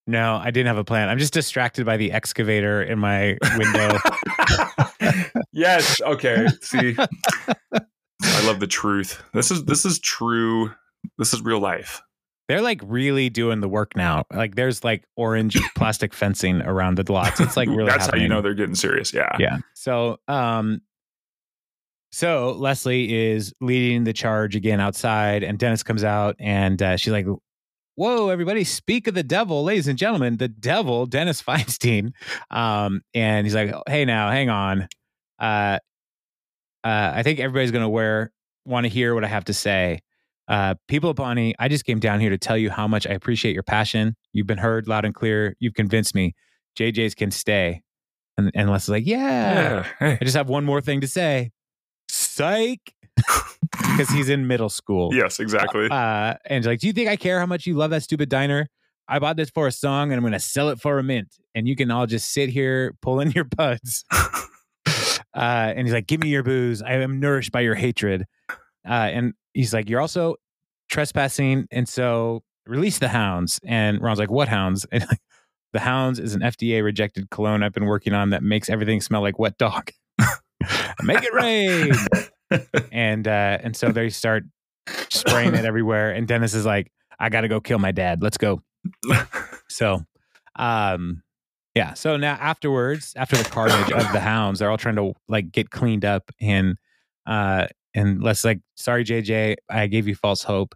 [0.10, 1.10] No, I didn't have a plan.
[1.10, 3.98] I'm just distracted by the excavator in my window.
[5.52, 6.00] yes.
[6.02, 6.48] Okay.
[6.62, 6.96] See,
[7.74, 9.22] I love the truth.
[9.34, 10.72] This is this is true.
[11.18, 12.02] This is real life.
[12.48, 14.24] They're like really doing the work now.
[14.34, 17.42] Like there's like orange plastic fencing around the lots.
[17.42, 19.14] It's like really That's how you know they're getting serious.
[19.14, 19.36] Yeah.
[19.38, 19.58] Yeah.
[19.74, 20.82] So, um,
[22.18, 27.14] so Leslie is leading the charge again outside, and Dennis comes out, and uh, she's
[27.14, 27.28] like,
[27.94, 28.64] "Whoa, everybody!
[28.64, 32.14] Speak of the devil, ladies and gentlemen, the devil, Dennis Feinstein."
[32.50, 34.88] Um, and he's like, "Hey, now, hang on.
[35.38, 35.78] Uh,
[36.84, 38.32] uh, I think everybody's gonna wear
[38.66, 40.00] want to hear what I have to say."
[40.48, 43.12] Uh, people of Pawnee, I just came down here to tell you how much I
[43.12, 44.16] appreciate your passion.
[44.34, 45.56] You've been heard loud and clear.
[45.60, 46.34] You've convinced me.
[46.80, 47.84] JJ's can stay.
[48.40, 50.18] And, and Leslie's like, yeah, Hey.
[50.20, 51.52] I just have one more thing to say.
[52.38, 52.94] Psych.
[53.72, 55.14] Because he's in middle school.
[55.14, 55.88] Yes, exactly.
[55.90, 58.30] Uh, and she's like, Do you think I care how much you love that stupid
[58.30, 58.68] diner?
[59.08, 61.36] I bought this for a song and I'm going to sell it for a mint.
[61.56, 64.06] And you can all just sit here, pulling your buds.
[65.38, 66.82] Uh, and he's like, Give me your boos.
[66.82, 68.26] I am nourished by your hatred.
[68.50, 68.56] Uh,
[68.90, 70.38] and he's like, You're also
[70.90, 71.68] trespassing.
[71.70, 73.60] And so release the hounds.
[73.64, 74.86] And Ron's like, What hounds?
[74.92, 75.20] And like,
[75.74, 79.22] the hounds is an FDA rejected cologne I've been working on that makes everything smell
[79.22, 79.92] like wet dog.
[81.04, 81.94] Make it rain.
[82.92, 84.44] and uh, and so they start
[85.10, 86.12] spraying it everywhere.
[86.12, 88.22] And Dennis is like, I got to go kill my dad.
[88.22, 88.62] Let's go.
[89.70, 90.06] So,
[90.56, 91.24] um,
[91.76, 91.94] yeah.
[91.94, 95.70] So now afterwards, after the carnage of the hounds, they're all trying to like get
[95.70, 96.78] cleaned up and
[97.26, 100.76] uh and let's like, sorry, JJ, I gave you false hope.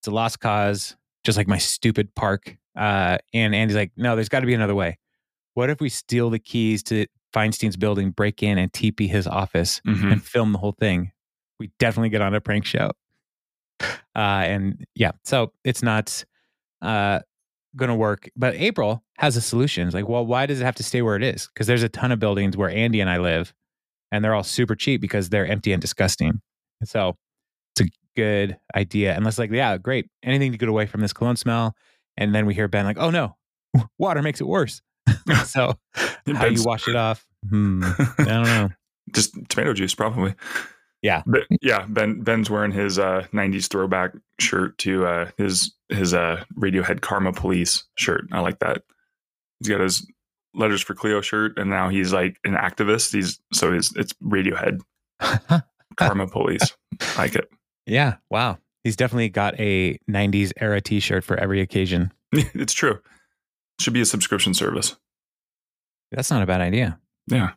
[0.00, 2.56] It's a lost cause, just like my stupid park.
[2.76, 4.98] Uh, and Andy's like, no, there's got to be another way.
[5.54, 9.80] What if we steal the keys to Feinstein's building, break in, and TP his office
[9.86, 10.12] Mhm.
[10.12, 11.12] and film the whole thing?
[11.58, 12.90] We definitely get on a prank show.
[13.82, 16.24] Uh, and yeah, so it's not
[16.82, 17.20] uh,
[17.76, 18.28] going to work.
[18.36, 19.86] But April has a solution.
[19.86, 21.46] It's like, well, why does it have to stay where it is?
[21.48, 23.52] Because there's a ton of buildings where Andy and I live,
[24.10, 26.40] and they're all super cheap because they're empty and disgusting.
[26.84, 27.16] So
[27.76, 29.14] it's a good idea.
[29.14, 30.08] And let's like, yeah, great.
[30.22, 31.74] Anything to get away from this cologne smell.
[32.16, 33.36] And then we hear Ben like, oh no,
[33.98, 34.80] water makes it worse.
[35.44, 35.78] so
[36.26, 37.26] And how you wash it off?
[37.48, 37.82] Hmm,
[38.18, 38.68] I don't know.
[39.12, 40.34] Just tomato juice, probably.
[41.02, 41.22] Yeah.
[41.26, 46.44] But yeah, Ben Ben's wearing his uh 90s throwback shirt to uh his his uh
[46.58, 48.26] Radiohead Karma Police shirt.
[48.32, 48.82] I like that.
[49.58, 50.06] He's got his
[50.54, 53.12] letters for Cleo shirt and now he's like an activist.
[53.12, 54.80] He's so his it's Radiohead
[55.96, 56.76] Karma Police.
[57.00, 57.50] I like it.
[57.86, 58.16] yeah.
[58.28, 58.58] Wow.
[58.84, 62.12] He's definitely got a 90s era t shirt for every occasion.
[62.32, 62.98] It's true.
[63.80, 64.96] Should be a subscription service.
[66.12, 66.98] That's not a bad idea.
[67.28, 67.50] Yeah.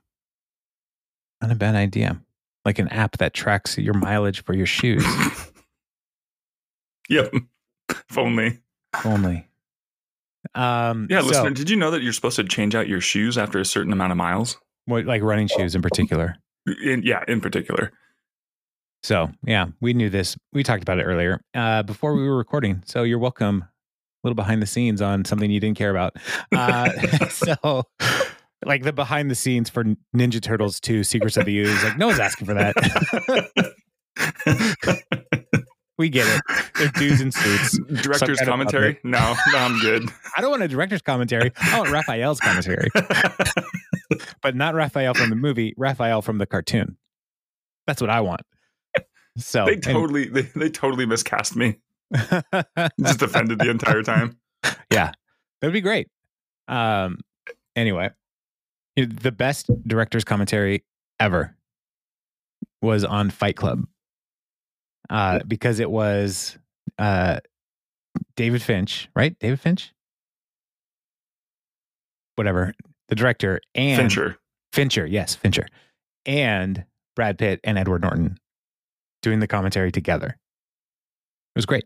[1.41, 2.19] Not a bad idea.
[2.65, 5.05] Like an app that tracks your mileage for your shoes
[7.09, 7.33] yep.
[7.89, 8.59] If only.
[9.03, 9.47] only.
[10.55, 13.38] Um, Yeah, so, listener, did you know that you're supposed to change out your shoes
[13.38, 14.57] after a certain amount of miles?
[14.86, 16.36] what- like running shoes in particular.
[16.83, 17.91] In, yeah, in particular.
[19.03, 20.38] So yeah, we knew this.
[20.53, 22.83] We talked about it earlier uh, before we were recording.
[22.86, 23.65] So you're welcome.
[24.23, 26.15] A little behind the scenes on something you didn't care about.
[26.53, 26.89] Uh,
[27.29, 27.83] so
[28.65, 29.83] like the behind the scenes for
[30.15, 31.83] Ninja Turtles 2 Secrets of the Ooze.
[31.83, 33.73] Like no one's asking for that.
[35.97, 36.41] we get it.
[36.75, 37.79] They're dudes in suits.
[38.03, 38.99] Director's of commentary?
[39.03, 40.09] No, no, I'm good.
[40.38, 41.51] I don't want a director's commentary.
[41.59, 42.89] I want Raphael's commentary,
[44.41, 45.73] but not Raphael from the movie.
[45.77, 46.97] Raphael from the cartoon.
[47.88, 48.41] That's what I want.
[49.38, 51.79] So they totally they, they totally miscast me.
[52.99, 54.38] Just offended the entire time.
[54.91, 55.12] Yeah,
[55.60, 56.08] that'd be great.
[56.69, 57.17] Um,
[57.76, 58.12] anyway,
[58.95, 60.86] the best director's commentary
[61.19, 61.56] ever
[62.82, 63.86] was on Fight Club,
[65.10, 66.58] uh, because it was
[66.97, 67.39] uh,
[68.38, 69.38] David Finch, right?
[69.39, 69.93] David Finch,
[72.36, 72.73] whatever,
[73.10, 74.38] the director and Fincher.
[74.71, 75.65] Fincher, yes, Fincher,
[76.26, 78.38] and Brad Pitt and Edward Norton
[79.21, 80.28] doing the commentary together.
[80.28, 81.86] It was great.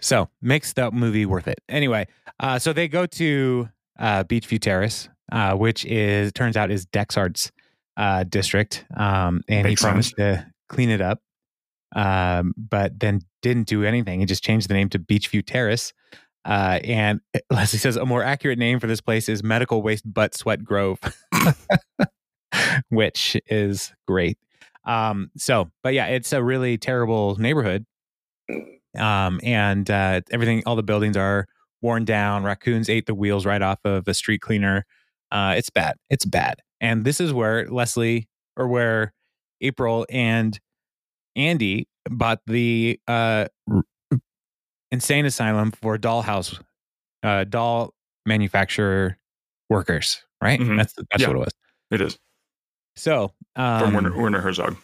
[0.00, 1.60] So makes the movie worth it.
[1.68, 2.06] Anyway,
[2.40, 7.52] uh, so they go to uh, Beachview Terrace, uh, which is turns out is Dexhart's
[7.96, 11.20] uh, district, um, and Makes he promised to clean it up,
[11.94, 14.20] um, but then didn't do anything.
[14.20, 15.92] He just changed the name to Beachview Terrace.
[16.44, 20.34] Uh, and Leslie says a more accurate name for this place is Medical Waste Butt
[20.34, 20.98] Sweat Grove,
[22.88, 24.38] which is great.
[24.84, 27.86] Um, so, but yeah, it's a really terrible neighborhood.
[28.98, 31.46] Um, and uh, everything, all the buildings are
[31.80, 32.44] worn down.
[32.44, 34.84] Raccoons ate the wheels right off of a street cleaner.
[35.30, 35.96] Uh, it's bad.
[36.10, 36.56] It's bad.
[36.80, 39.12] And this is where Leslie or where
[39.60, 40.58] April and
[41.36, 43.46] Andy bought the uh,
[44.90, 46.60] insane asylum for dollhouse,
[47.22, 47.94] uh, doll
[48.26, 49.16] manufacturer
[49.70, 50.60] workers, right?
[50.60, 50.76] Mhm.
[50.76, 51.28] That's that's Yeah.
[51.28, 51.52] what it was.
[51.90, 52.18] It is.
[52.96, 54.76] So, um, From Werner, Werner Herzog.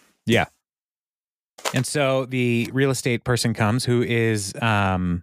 [1.75, 5.23] And so the real estate person comes who is um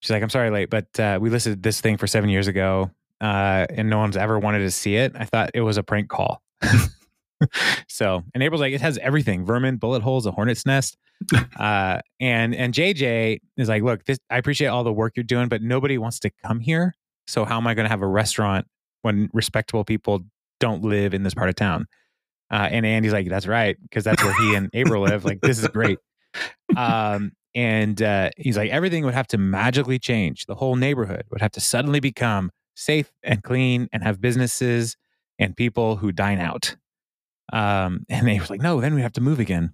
[0.00, 2.90] she's like, I'm sorry, late, but uh, we listed this thing for seven years ago,
[3.20, 5.12] uh, and no one's ever wanted to see it.
[5.16, 6.42] I thought it was a prank call.
[7.88, 10.96] so, and April's like, it has everything: vermin, bullet holes, a hornet's nest.
[11.58, 15.48] Uh, and and JJ is like, look, this I appreciate all the work you're doing,
[15.48, 16.94] but nobody wants to come here.
[17.26, 18.66] So how am I going to have a restaurant
[19.00, 20.26] when respectable people
[20.60, 21.86] don't live in this part of town?
[22.50, 25.24] Uh, and Andy's like, that's right, because that's where he and April live.
[25.24, 25.98] Like, this is great.
[26.76, 30.44] Um, and uh, he's like, everything would have to magically change.
[30.44, 34.96] The whole neighborhood would have to suddenly become safe and clean and have businesses
[35.38, 36.76] and people who dine out.
[37.52, 39.72] Um, and they were like, no, then we have to move again.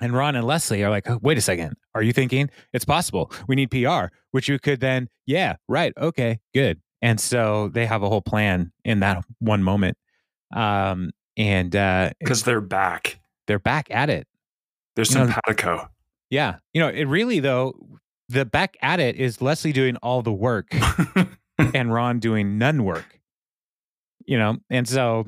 [0.00, 1.76] And Ron and Leslie are like, oh, wait a second.
[1.94, 3.30] Are you thinking it's possible?
[3.46, 5.92] We need PR, which you could then, yeah, right.
[5.96, 6.80] Okay, good.
[7.00, 9.96] And so they have a whole plan in that one moment.
[10.52, 14.26] Um, and because uh, they're back, they're back at it.
[14.96, 15.76] There's you simpatico.
[15.76, 15.88] Know,
[16.30, 16.56] yeah.
[16.72, 17.74] You know, it really, though,
[18.28, 20.68] the back at it is Leslie doing all the work
[21.58, 23.20] and Ron doing none work.
[24.24, 25.26] You know, and so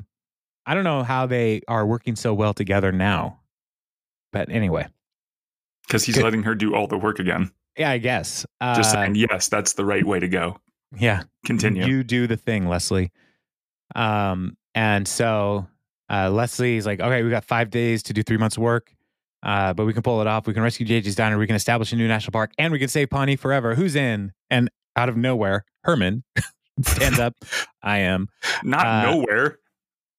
[0.65, 3.39] I don't know how they are working so well together now.
[4.31, 4.87] But anyway.
[5.85, 6.23] Because he's Good.
[6.23, 7.51] letting her do all the work again.
[7.77, 8.45] Yeah, I guess.
[8.61, 10.57] Just uh, saying, yes, that's the right way to go.
[10.97, 11.23] Yeah.
[11.45, 11.85] Continue.
[11.85, 13.11] You do the thing, Leslie.
[13.95, 15.67] Um, and so
[16.09, 18.93] uh, Leslie's like, okay, we got five days to do three months of work.
[19.43, 20.47] Uh, but we can pull it off.
[20.47, 21.37] We can rescue JJ's Diner.
[21.37, 23.75] We can establish a new national park, and we can save Pawnee forever.
[23.75, 24.33] Who's in?
[24.49, 26.23] And out of nowhere, Herman
[26.83, 27.35] stands up.
[27.83, 28.27] I am
[28.63, 29.59] not uh, nowhere.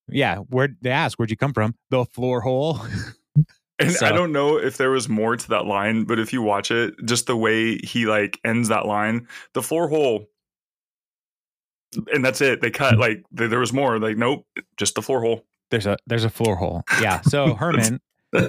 [0.09, 1.75] Yeah, where they ask, where'd you come from?
[1.90, 2.81] The floor hole.
[3.79, 4.07] And so.
[4.07, 6.94] I don't know if there was more to that line, but if you watch it,
[7.05, 10.25] just the way he like ends that line, the floor hole,
[12.11, 12.62] and that's it.
[12.62, 13.99] They cut like there was more.
[13.99, 14.46] Like nope,
[14.79, 15.44] just the floor hole.
[15.70, 16.83] There's a there's a floor hole.
[17.00, 17.20] Yeah.
[17.22, 18.00] So Herman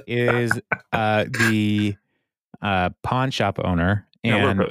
[0.08, 0.52] is
[0.92, 1.96] uh, the
[2.62, 4.64] uh, pawn shop owner and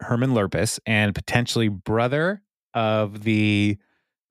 [0.00, 2.42] Herman Lurpus, and potentially brother
[2.74, 3.78] of the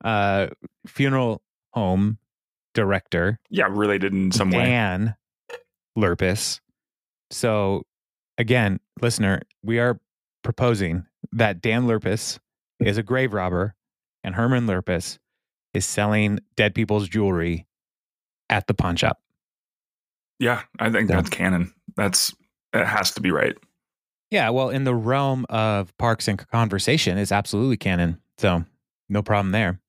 [0.04, 0.48] uh,
[0.86, 1.42] funeral
[1.72, 2.18] home
[2.74, 3.40] director.
[3.50, 4.66] Yeah, related in some Dan way.
[4.66, 5.16] Dan
[5.96, 6.62] Lurpus.
[7.32, 7.84] So,
[8.38, 10.00] again, listener, we are
[10.44, 12.40] proposing that Dan Lurpus
[12.80, 13.76] is a grave robber
[14.24, 15.20] and Herman Lurpus
[15.78, 17.66] is selling dead people's jewelry
[18.50, 19.20] at the pawn shop.
[20.40, 21.16] Yeah, I think so.
[21.16, 21.74] that's canon.
[21.96, 22.36] That's
[22.74, 23.56] it has to be right.
[24.30, 28.20] Yeah, well, in the realm of parks and conversation, is absolutely canon.
[28.38, 28.66] So
[29.10, 29.80] no problem there.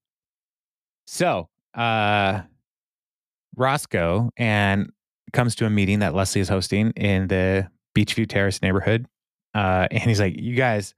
[1.06, 2.42] So uh
[3.56, 4.92] Roscoe and
[5.32, 9.06] comes to a meeting that Leslie is hosting in the Beachview Terrace neighborhood.
[9.54, 10.94] Uh, and he's like, "You guys,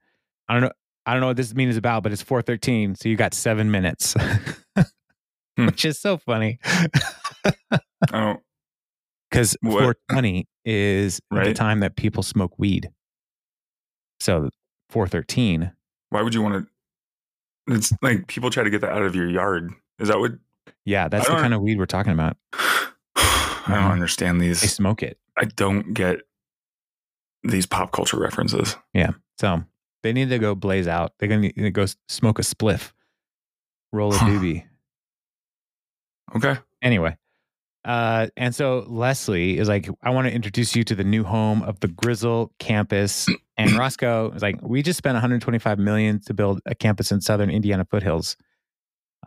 [0.47, 0.71] I don't know,
[1.05, 3.71] I don't know what this meeting is about, but it's 4:13, so you got seven
[3.71, 4.15] minutes,"
[5.57, 5.65] hmm.
[5.65, 6.59] which is so funny.
[8.13, 8.37] oh,
[9.29, 11.45] because 420 is right?
[11.45, 12.89] the time that people smoke weed.
[14.19, 14.49] So
[14.89, 15.71] 413.
[16.09, 16.65] Why would you want
[17.67, 17.75] to?
[17.75, 19.71] It's like people try to get that out of your yard.
[19.99, 20.33] Is that what?
[20.85, 22.37] Yeah, that's the kind of weed we're talking about.
[22.53, 23.93] I don't uh-huh.
[23.93, 24.61] understand these.
[24.61, 25.17] They smoke it.
[25.37, 26.21] I don't get
[27.43, 28.75] these pop culture references.
[28.93, 29.11] Yeah.
[29.39, 29.63] So
[30.03, 31.13] they need to go blaze out.
[31.19, 32.91] They're going to go smoke a spliff,
[33.91, 34.65] roll a doobie.
[36.35, 36.57] Okay.
[36.81, 37.17] Anyway,
[37.83, 41.63] uh, and so Leslie is like, I want to introduce you to the new home
[41.63, 43.27] of the Gryzzl campus.
[43.57, 47.49] And Roscoe is like, we just spent 125 million to build a campus in southern
[47.49, 48.37] Indiana foothills.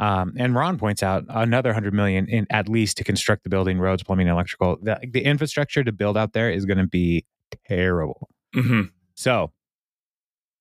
[0.00, 3.78] Um, and Ron points out another 100 million in at least to construct the building,
[3.78, 4.78] roads, plumbing, electrical.
[4.82, 7.24] The, the infrastructure to build out there is going to be
[7.66, 8.28] terrible.
[8.54, 8.82] Mm-hmm.
[9.14, 9.52] So,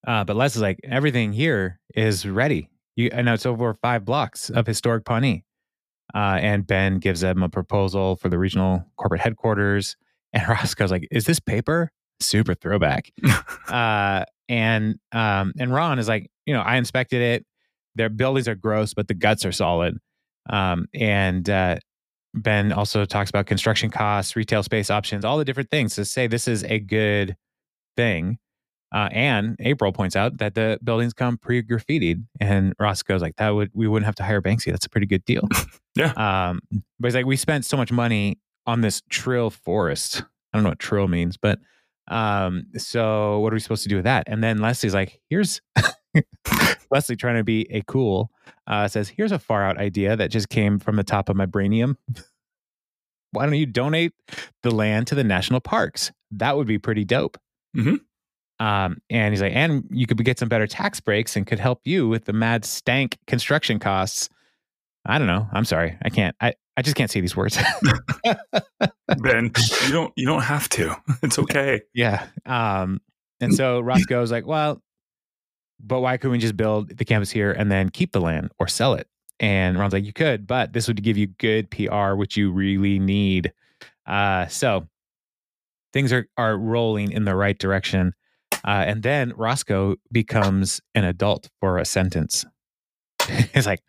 [0.08, 2.70] uh, but Les is like, everything here is ready.
[2.96, 5.44] You, I know it's over five blocks of historic Pawnee.
[6.13, 9.96] Uh, and Ben gives them a proposal for the regional corporate headquarters.
[10.36, 13.12] And Roscoe's like, "Is this paper?" Super throwback.
[13.70, 17.46] uh, and um, and Ron is like, you know, I inspected it.
[17.94, 20.00] Their buildings are gross, but the guts are solid.
[20.50, 21.78] Um, and uh,
[22.34, 26.26] Ben also talks about construction costs, retail space options, all the different things to say
[26.26, 27.36] this is a good
[27.96, 28.39] thing.
[28.93, 33.49] Uh, and April points out that the buildings come pre-graffitied, and Ross goes like, "That
[33.49, 34.71] would we wouldn't have to hire Banksy.
[34.71, 35.47] That's a pretty good deal."
[35.95, 36.12] yeah.
[36.15, 36.62] Um,
[36.99, 40.24] but he's like, "We spent so much money on this trill forest.
[40.53, 41.59] I don't know what trill means, but
[42.07, 45.59] um, so what are we supposed to do with that?" And then Leslie's like, "Here's
[46.91, 48.30] Leslie trying to be a cool
[48.68, 51.45] uh, says, "Here's a far out idea that just came from the top of my
[51.47, 51.95] brainium."
[53.32, 54.13] Why don't you donate
[54.61, 56.11] the land to the national parks?
[56.30, 57.39] That would be pretty dope.
[57.76, 57.95] Mm-hmm.
[58.60, 61.82] Um, and he's like, and you could get some better tax breaks and could help
[61.86, 64.30] you with the mad stank construction costs.
[65.06, 65.47] I don't know.
[65.51, 65.97] I'm sorry.
[66.04, 66.36] I can't.
[66.39, 67.58] I, I just can't say these words.
[68.24, 69.51] ben,
[69.86, 70.95] you don't you don't have to.
[71.24, 71.82] It's okay.
[71.93, 72.26] Yeah.
[72.45, 73.01] Um,
[73.41, 74.82] And so Roscoe's like, well,
[75.80, 78.68] but why couldn't we just build the campus here and then keep the land or
[78.68, 79.08] sell it?
[79.39, 82.99] And Ron's like, you could, but this would give you good PR, which you really
[82.99, 83.51] need.
[84.06, 84.88] Uh, so
[85.91, 88.14] things are are rolling in the right direction.
[88.66, 92.45] Uh, and then Roscoe becomes an adult for a sentence.
[93.53, 93.82] He's like,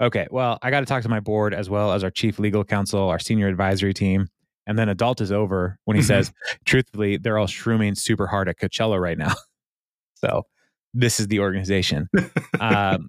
[0.00, 2.64] okay, well, I got to talk to my board as well as our chief legal
[2.64, 4.28] counsel, our senior advisory team.
[4.66, 6.32] And then adult is over when he says,
[6.64, 9.34] truthfully, they're all shrooming super hard at Coachella right now.
[10.14, 10.44] so
[10.94, 12.08] this is the organization.
[12.60, 13.08] um,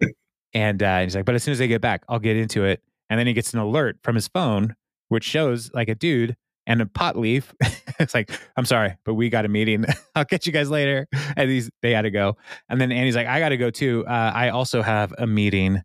[0.54, 2.82] and uh, he's like, but as soon as they get back, I'll get into it.
[3.10, 4.76] And then he gets an alert from his phone,
[5.10, 6.36] which shows like a dude
[6.66, 7.54] and a pot leaf.
[8.00, 9.86] it's like, I'm sorry, but we got a meeting.
[10.16, 11.08] I'll catch you guys later.
[11.36, 12.38] And these they had to go.
[12.70, 14.06] And then Andy's like, I got to go too.
[14.08, 15.82] Uh, I also have a meeting.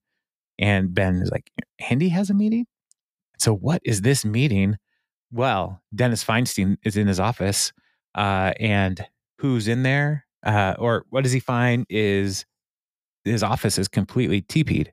[0.59, 1.51] And Ben is like,
[1.91, 2.67] Andy has a meeting.
[3.39, 4.77] So what is this meeting?
[5.31, 7.73] Well, Dennis Feinstein is in his office,
[8.15, 9.05] uh, and
[9.39, 10.27] who's in there?
[10.45, 12.47] Uh, or what does he find is
[13.25, 14.93] his office is completely teepeed.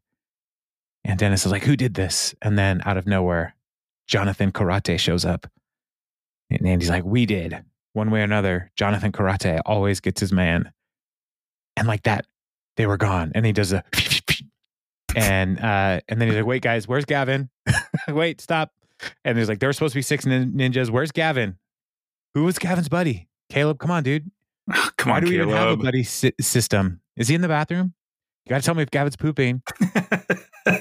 [1.03, 2.35] And Dennis is like, Who did this?
[2.41, 3.55] And then out of nowhere,
[4.07, 5.47] Jonathan Karate shows up.
[6.49, 7.63] And Andy's like, We did.
[7.93, 10.71] One way or another, Jonathan Karate always gets his man.
[11.77, 12.25] And like that,
[12.77, 13.31] they were gone.
[13.35, 13.83] And he does a
[15.15, 17.49] and uh and then he's like, Wait, guys, where's Gavin?
[18.07, 18.71] Wait, stop.
[19.23, 20.89] And he's like, There were supposed to be six nin- ninjas.
[20.89, 21.57] Where's Gavin?
[22.33, 23.27] Who was Gavin's buddy?
[23.49, 24.29] Caleb, come on, dude.
[24.97, 26.99] Come Why on, do we even have a buddy sy- system?
[27.15, 27.93] Is he in the bathroom?
[28.45, 29.61] You got to tell me if Gavin's pooping.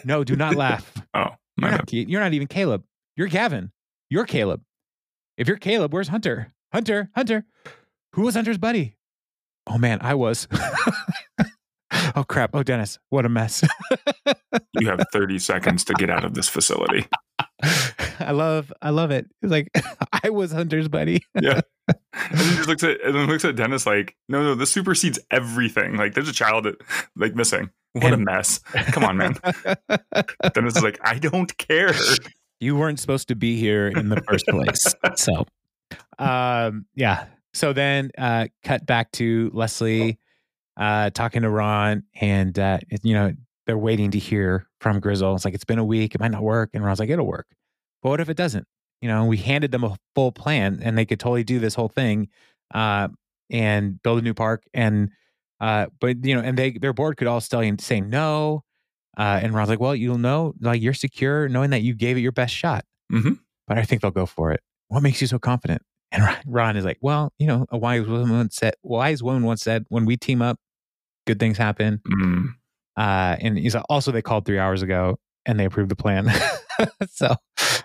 [0.07, 0.91] No, do not laugh.
[1.13, 1.27] oh,
[1.59, 2.85] my You're not, you're not even Caleb.
[3.17, 3.71] You're Gavin.
[4.09, 4.63] You're Caleb.
[5.37, 6.53] If you're Caleb, where's Hunter?
[6.73, 7.45] Hunter, Hunter.
[8.13, 8.97] Who was Hunter's buddy?
[9.67, 10.47] Oh man, I was.
[12.15, 12.51] oh crap.
[12.55, 13.65] Oh Dennis, what a mess.
[14.79, 17.07] you have 30 seconds to get out of this facility.
[18.21, 19.27] I love, I love it.
[19.43, 19.71] It's like
[20.25, 21.23] I was Hunter's buddy.
[21.41, 21.63] Yeah.
[22.13, 25.19] And he just looks at and then looks at Dennis like, no, no, this supersedes
[25.33, 25.97] everything.
[25.97, 26.77] Like there's a child that
[27.17, 27.71] like missing.
[27.93, 28.59] What a mess.
[28.93, 29.37] Come on, man.
[30.53, 31.93] Dennis is like, I don't care.
[32.65, 34.95] You weren't supposed to be here in the first place.
[35.17, 35.47] so,
[36.19, 37.27] um, yeah.
[37.53, 40.19] So then, uh, cut back to Leslie,
[40.77, 43.33] uh, talking to Ron, and uh, you know
[43.67, 45.35] they're waiting to hear from Gryzzl.
[45.35, 47.47] It's like it's been a week; it might not work, and Ron's like, "It'll work."
[48.03, 48.67] But what if it doesn't?
[49.03, 51.89] You know, we handed them a full plan, and they could totally do this whole
[51.89, 52.29] thing,
[52.75, 53.09] uh,
[53.51, 55.11] and build a new park, and
[55.61, 58.65] uh, but you know, and they their board could all still say no.
[59.17, 62.21] Uh, and Ron's like, well, you'll know, like you're secure knowing that you gave it
[62.21, 62.85] your best shot.
[63.13, 63.39] Mhm.
[63.67, 64.61] But I think they'll go for it.
[64.89, 65.83] What makes you so confident?
[66.13, 69.63] And Ron- is like, well, you know, a wise woman once said, wise woman once
[69.63, 70.59] said, when we team up,
[71.27, 72.01] good things happen.
[72.09, 72.49] Mm.
[72.97, 76.31] Uh, and he's like, also they called three hours ago and they approved the plan.
[77.11, 77.35] so,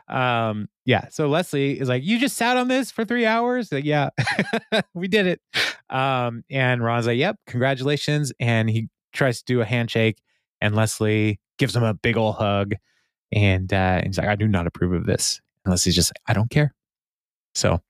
[0.07, 1.07] um, yeah.
[1.09, 3.71] So Leslie is like, you just sat on this for three hours.
[3.71, 4.09] Like, yeah,
[4.93, 5.41] we did it.
[5.89, 8.31] Um, and Ron's like, yep, congratulations.
[8.39, 10.19] And he tries to do a handshake,
[10.61, 12.73] and Leslie gives him a big old hug.
[13.31, 15.39] And uh, he's like, I do not approve of this.
[15.65, 16.73] And Leslie's just like, I don't care.
[17.55, 17.81] So,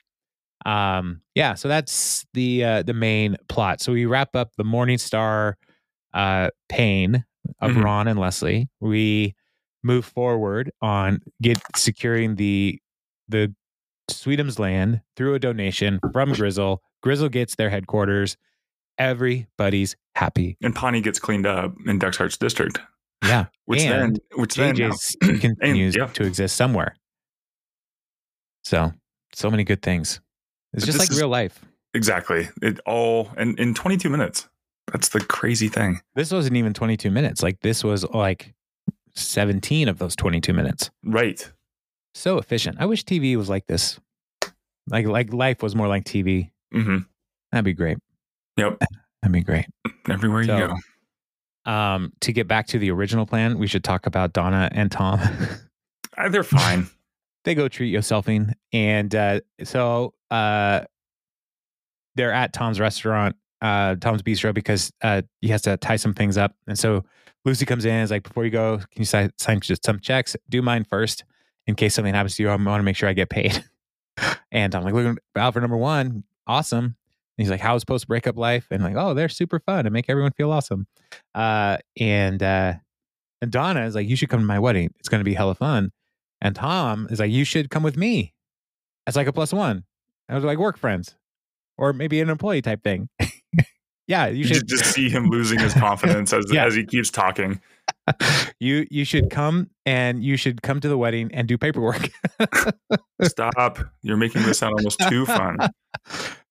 [0.66, 1.54] um, yeah.
[1.56, 3.82] So that's the uh, the main plot.
[3.82, 5.54] So we wrap up the Morningstar
[6.14, 7.24] uh, pain
[7.62, 7.84] of Mhm.
[7.84, 8.68] Ron and Leslie.
[8.82, 9.36] We
[9.84, 12.80] move forward on get securing the
[13.30, 13.54] the
[14.12, 16.80] Sweetums land through a donation from Gryzzl.
[17.06, 18.36] Gryzzl gets their headquarters.
[19.00, 20.58] Everybody's happy.
[20.62, 22.80] And Pawnee gets cleaned up in Dexhart's district.
[23.24, 23.46] Yeah.
[23.66, 26.08] Which then And which then now- JJ's continues yeah.
[26.08, 26.96] to exist somewhere.
[28.64, 28.94] So,
[29.34, 30.20] so many good things.
[30.74, 31.60] It's But just like is- real life.
[31.96, 32.50] Exactly.
[32.62, 34.48] It all and in 22 minutes.
[34.92, 36.02] That's the crazy thing.
[36.16, 37.42] This wasn't even 22 minutes.
[37.42, 38.54] Like this was like
[39.16, 40.92] 17 of those 22 minutes.
[41.04, 41.52] Right.
[42.14, 42.78] So efficient.
[42.80, 44.00] I wish TV was like this.
[44.88, 46.50] Like like life was more like TV.
[46.72, 47.00] hmm
[47.52, 47.98] That'd be great.
[48.60, 48.80] Yep.
[49.22, 49.66] That'd be great.
[50.10, 50.76] Everywhere So- you go.
[51.72, 55.20] Um, to get back to the original plan, we should talk about Donna and Tom.
[56.18, 56.90] Uh, They're fine.
[57.46, 60.82] they go treat yourselfing, and uh, so uh,
[62.16, 66.38] they're at Tom's restaurant, uh, Tom's Bistro, because uh, he has to tie some things
[66.38, 66.56] up.
[66.68, 67.06] And so
[67.46, 70.00] Lucy comes in, and is like, "Before you go, can you sign, sign just some
[70.02, 70.36] checks?
[70.50, 71.24] Do mine first,
[71.68, 72.50] in case something happens to you.
[72.50, 73.64] I want to make sure I get paid."
[74.52, 76.98] and I'm like, "Look, out for number one, awesome."
[77.40, 80.32] He's like, "How's post breakup life?" And like, "Oh, they're super fun and make everyone
[80.34, 80.88] feel awesome."
[81.34, 82.74] Uh, and uh,
[83.42, 84.94] and Donna is like, "You should come to my wedding.
[85.00, 85.92] It's going to be hella fun."
[86.42, 88.34] And Tom is like, you should come with me.
[89.06, 89.84] That's like a plus one.
[90.30, 91.18] I was like, work friends
[91.78, 93.10] or maybe an employee type thing.
[94.08, 96.64] yeah, you You should should just see him losing his confidence as, Yeah.
[96.66, 97.60] as he keeps talking.
[98.62, 102.10] you you should come and you should come to the wedding and do paperwork.
[103.24, 103.80] Stop.
[104.02, 105.58] You're making this sound almost too fun.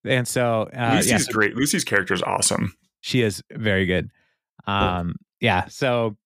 [0.08, 1.56] And so uh, Lucy's yeah, so great.
[1.56, 2.74] Lucy's character is awesome.
[3.00, 4.10] she is very good.
[4.66, 5.66] Um, yeah.
[5.68, 6.16] So,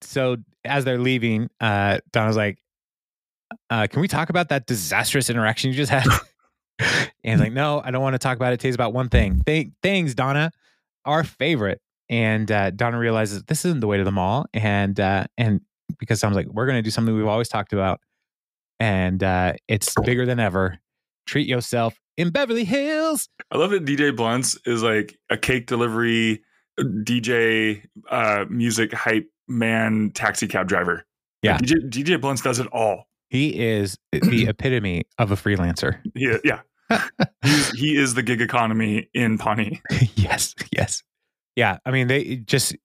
[0.00, 2.58] so as they're leaving, uh, Donna's like,
[3.70, 6.06] uh, "Can we talk about that disastrous interaction you just had?"
[7.24, 8.60] and like, "No, I don't want to talk about it.
[8.60, 9.42] Today's about one thing.
[9.46, 10.50] Th- things, Donna,
[11.04, 15.26] our favorite." And uh, Donna realizes this isn't the way to the mall, and uh,
[15.38, 15.60] and
[15.98, 18.00] because Tom's like, "We're going to do something we've always talked about,
[18.80, 20.78] and uh, it's bigger than ever.
[21.26, 26.42] Treat yourself in Beverly Hills." I love that DJ Blunts is like a cake delivery
[26.78, 31.04] DJ uh, music hype man taxi cab driver.
[31.42, 31.54] Yeah.
[31.54, 33.08] Like, DJ, DJ Blunts does it all.
[33.28, 35.98] He is the epitome of a freelancer.
[36.14, 36.60] Yeah, yeah.
[37.76, 39.80] He is the gig economy in Pawnee.
[40.16, 41.02] yes, yes.
[41.56, 42.76] Yeah, I mean they just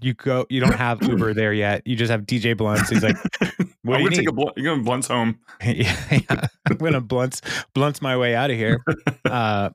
[0.00, 1.82] you go you don't have Uber there yet.
[1.86, 2.88] You just have DJ Blunts.
[2.90, 3.16] He's like,
[3.82, 4.28] What I'm do you gonna take need?
[4.28, 4.52] a blunt.
[4.56, 5.38] You're going Blunts home.
[5.64, 6.46] yeah, yeah.
[6.68, 7.42] I'm gonna blunts
[7.74, 8.82] blunts my way out of here.
[9.24, 9.70] Uh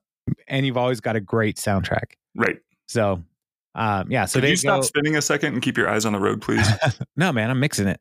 [0.48, 2.14] and you've always got a great soundtrack.
[2.36, 2.58] Right.
[2.88, 3.24] So
[3.76, 6.06] um yeah, so Could they you stop go spinning a second and keep your eyes
[6.06, 6.68] on the road, please?
[7.16, 8.00] no man i'm mixing it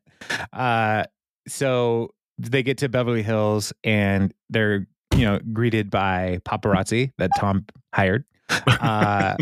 [0.53, 1.03] uh
[1.47, 7.65] so they get to beverly hills and they're you know greeted by paparazzi that tom
[7.93, 8.23] hired
[8.67, 9.35] uh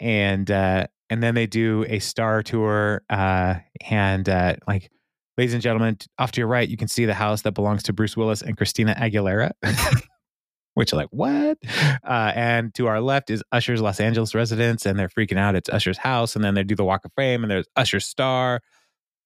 [0.00, 3.56] and uh and then they do a star tour uh
[3.90, 4.90] and uh like
[5.36, 7.92] ladies and gentlemen off to your right you can see the house that belongs to
[7.92, 9.50] bruce willis and christina aguilera
[10.74, 11.58] which are like what?
[12.04, 15.68] Uh and to our left is usher's los angeles residence and they're freaking out it's
[15.68, 18.60] usher's house and then they do the walk of fame and there's usher's star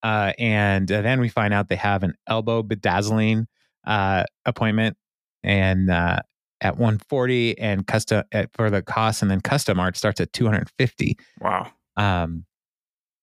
[0.02, 3.46] uh and uh, then we find out they have an elbow bedazzling
[3.86, 4.96] uh appointment
[5.42, 6.18] and uh
[6.64, 11.16] at 140 and custom at, for the cost and then custom art starts at 250
[11.40, 11.70] wow.
[11.96, 12.44] um,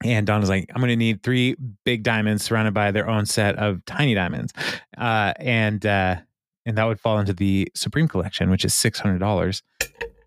[0.04, 3.56] and Donna's like, I'm going to need three big diamonds surrounded by their own set
[3.58, 4.54] of tiny diamonds.
[4.98, 6.18] Uh, and, uh,
[6.66, 9.62] and that would fall into the Supreme collection, which is $600.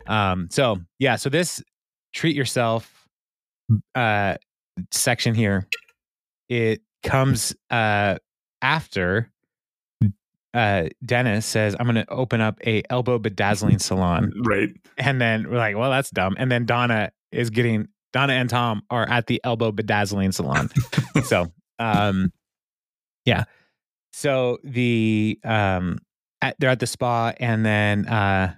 [0.07, 1.63] Um, so yeah, so this
[2.13, 3.07] treat yourself,
[3.95, 4.35] uh,
[4.91, 5.67] section here,
[6.47, 8.17] it comes, uh,
[8.61, 9.31] after,
[10.55, 14.31] uh, Dennis says, I'm going to open up a elbow bedazzling salon.
[14.45, 14.69] Right.
[14.97, 16.35] And then we're like, well, that's dumb.
[16.37, 20.69] And then Donna is getting Donna and Tom are at the elbow bedazzling salon.
[21.25, 21.47] so
[21.79, 22.31] um
[23.25, 23.45] yeah.
[24.13, 25.97] So the um
[26.41, 28.53] at, they're at the spa and then uh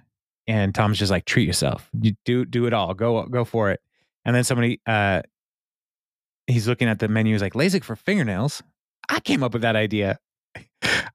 [0.46, 1.88] and Tom's just like treat yourself.
[2.00, 2.94] You do do it all.
[2.94, 3.80] Go go for it.
[4.24, 5.22] And then somebody uh
[6.46, 8.62] he's looking at the menu he's like LASIK for fingernails.
[9.08, 10.20] I came up with that idea.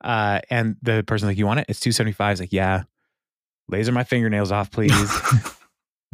[0.01, 1.65] Uh and the person's like, You want it?
[1.69, 2.31] It's 275.
[2.31, 2.83] He's like, Yeah.
[3.69, 4.93] Laser my fingernails off, please.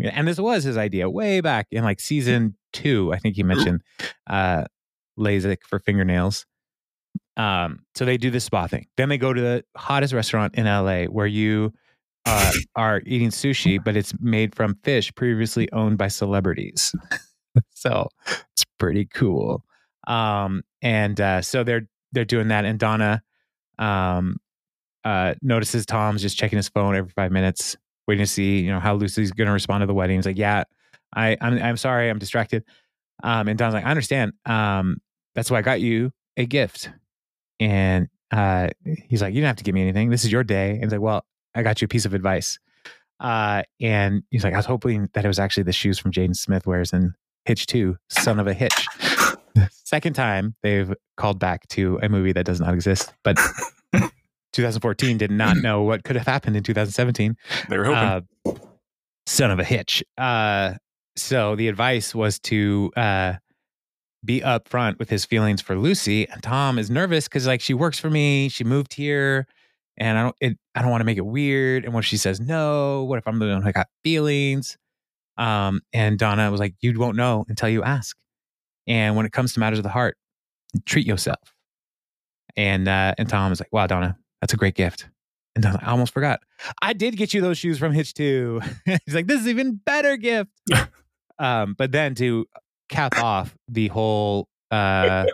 [0.02, 3.12] And this was his idea way back in like season two.
[3.12, 3.82] I think he mentioned
[4.28, 4.66] uh,
[5.18, 6.46] LASIK for fingernails.
[7.36, 8.88] Um, so they do the spa thing.
[8.98, 11.74] Then they go to the hottest restaurant in LA where you
[12.26, 16.94] uh, are eating sushi, but it's made from fish previously owned by celebrities.
[17.72, 19.64] so it's pretty cool.
[20.08, 23.22] Um, and uh, so they're they're doing that, and Donna
[23.80, 24.38] um,
[25.04, 27.76] uh, notices Tom's just checking his phone every five minutes
[28.08, 30.18] waiting to see you know how Lucy's going to respond to the wedding.
[30.18, 30.64] He's like, yeah,
[31.16, 32.64] I I'm I'm sorry, I'm distracted.
[33.24, 34.34] Um, and Don's like, I understand.
[34.46, 34.98] Um,
[35.36, 36.90] that's why I got you a gift.
[37.60, 38.70] And uh,
[39.08, 40.10] he's like, you don't have to give me anything.
[40.10, 40.72] This is your day.
[40.72, 41.26] And he's like, well,
[41.56, 42.60] I got you a piece of advice.
[43.20, 46.36] Uh, and he's like, I was hoping that it was actually the shoes from Jaden
[46.36, 47.14] Smith wears in
[47.46, 48.88] Hitch Two, Son of a Hitch.
[49.72, 53.38] Second time they've called back to a movie that does not exist, but
[54.54, 57.36] 2014 did not know what could have happened in 2017.
[57.70, 57.98] They were hoping.
[57.98, 58.22] Uh,
[59.30, 60.04] son of a hitch.
[60.18, 60.74] Uh,
[61.16, 63.34] so the advice was to uh,
[64.26, 66.28] be upfront with his feelings for Lucy.
[66.28, 69.48] And Tom is nervous because like she works for me, she moved here,
[69.98, 71.86] and I don't it, I don't want to make it weird.
[71.86, 73.04] And what if she says no?
[73.04, 74.78] What if I'm the one who got feelings?
[75.38, 78.18] Um, and Donna was like, "You won't know until you ask."
[78.90, 80.18] And when it comes to matters of the heart,
[80.86, 81.54] treat yourself.
[82.58, 85.08] And uh, and Tom was like, "Wow, Donna, that's a great gift."
[85.56, 86.42] And Donna's like, I almost forgot.
[86.82, 88.62] I did get you those shoes from Hitch too.
[88.86, 90.52] He's like, this is even better gift.
[91.40, 92.46] um, but then to
[92.90, 95.26] cap off the whole uh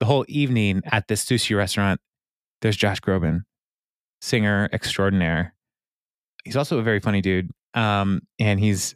[0.00, 2.00] the whole evening at this sushi restaurant,
[2.62, 3.42] there's Josh Groban,
[4.20, 5.54] singer extraordinaire.
[6.44, 7.50] He's also a very funny dude.
[7.74, 8.94] Um, and he's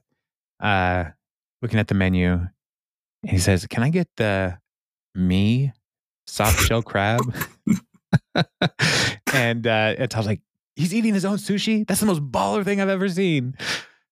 [0.61, 1.05] uh
[1.63, 2.47] looking at the menu
[3.29, 4.59] he says, Can I get the
[5.14, 5.72] me
[6.27, 7.20] soft shell crab?
[9.33, 10.41] and uh and Tom's like,
[10.77, 11.87] he's eating his own sushi.
[11.87, 13.55] That's the most baller thing I've ever seen.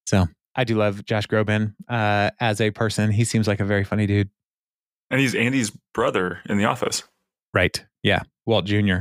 [0.06, 3.10] So I do love Josh Groban uh, as a person.
[3.10, 4.28] He seems like a very funny dude.
[5.10, 7.04] and he's Andy's brother in the office.
[7.54, 7.84] Right.
[8.02, 8.22] Yeah.
[8.46, 8.98] Walt Jr.,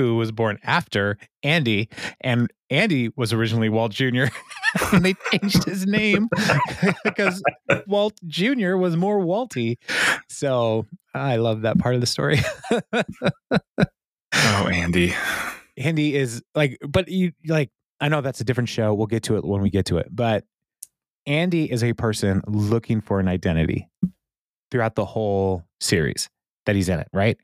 [0.00, 1.88] who was born after Andy,
[2.20, 4.24] and Andy was originally Walt Jr.
[4.92, 6.28] and they changed his name
[7.04, 7.42] because
[7.86, 8.76] Walt Jr.
[8.76, 9.76] was more Walty.
[10.28, 12.40] So I love that part of the story.
[13.52, 15.14] oh, Andy.
[15.76, 17.70] Andy is like, but you like,
[18.00, 18.94] I know that's a different show.
[18.94, 20.08] We'll get to it when we get to it.
[20.10, 20.44] But
[21.26, 23.88] Andy is a person looking for an identity
[24.70, 26.30] throughout the whole series
[26.66, 27.36] that he's in it, right?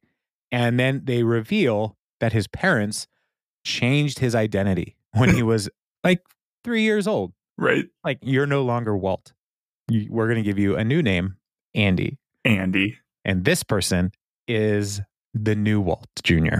[0.52, 3.06] And then they reveal that his parents
[3.64, 5.68] changed his identity when he was
[6.04, 6.22] like
[6.64, 7.32] three years old.
[7.58, 7.86] Right.
[8.04, 9.32] Like, you're no longer Walt.
[9.88, 11.36] You, we're going to give you a new name,
[11.74, 12.18] Andy.
[12.44, 12.98] Andy.
[13.24, 14.12] And this person
[14.46, 15.00] is
[15.34, 16.58] the new Walt Jr.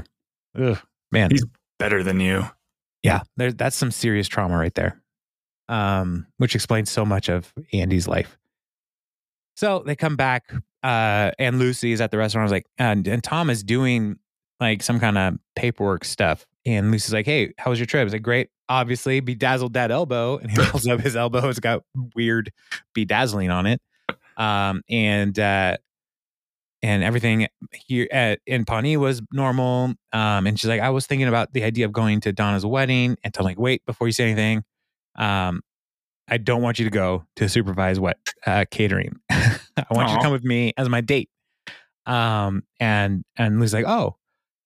[0.58, 0.78] Ugh,
[1.12, 1.30] man.
[1.30, 1.44] He's
[1.78, 2.44] better than you.
[3.02, 5.00] Yeah, there, that's some serious trauma right there,
[5.68, 8.36] um, which explains so much of Andy's life.
[9.54, 10.52] So they come back,
[10.82, 12.42] uh, and Lucy is at the restaurant.
[12.42, 14.18] I was like, and, and Tom is doing
[14.60, 16.46] like some kind of paperwork stuff.
[16.64, 18.00] And Lucy's like, hey, how was your trip?
[18.00, 18.50] I was like, great.
[18.68, 20.38] Obviously, bedazzled that elbow.
[20.38, 21.48] And he pulls up his elbow.
[21.48, 21.82] It's got
[22.14, 22.52] weird
[22.94, 23.80] bedazzling on it.
[24.36, 25.76] Um, and, uh,
[26.82, 29.94] and everything here at, in Pawnee was normal.
[30.12, 33.16] Um, and she's like, I was thinking about the idea of going to Donna's wedding.
[33.22, 34.64] And Tom's like, wait, before you say anything,
[35.16, 35.62] um,
[36.28, 39.18] I don't want you to go to supervise what uh, catering.
[39.30, 39.58] I
[39.90, 40.12] want Aww.
[40.12, 41.30] you to come with me as my date.
[42.04, 44.16] Um, and and Lou's like, oh,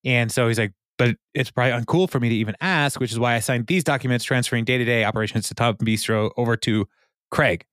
[0.05, 3.18] and so he's like, but it's probably uncool for me to even ask, which is
[3.18, 6.86] why I signed these documents transferring day to day operations to Tom Bistro over to
[7.30, 7.64] Craig.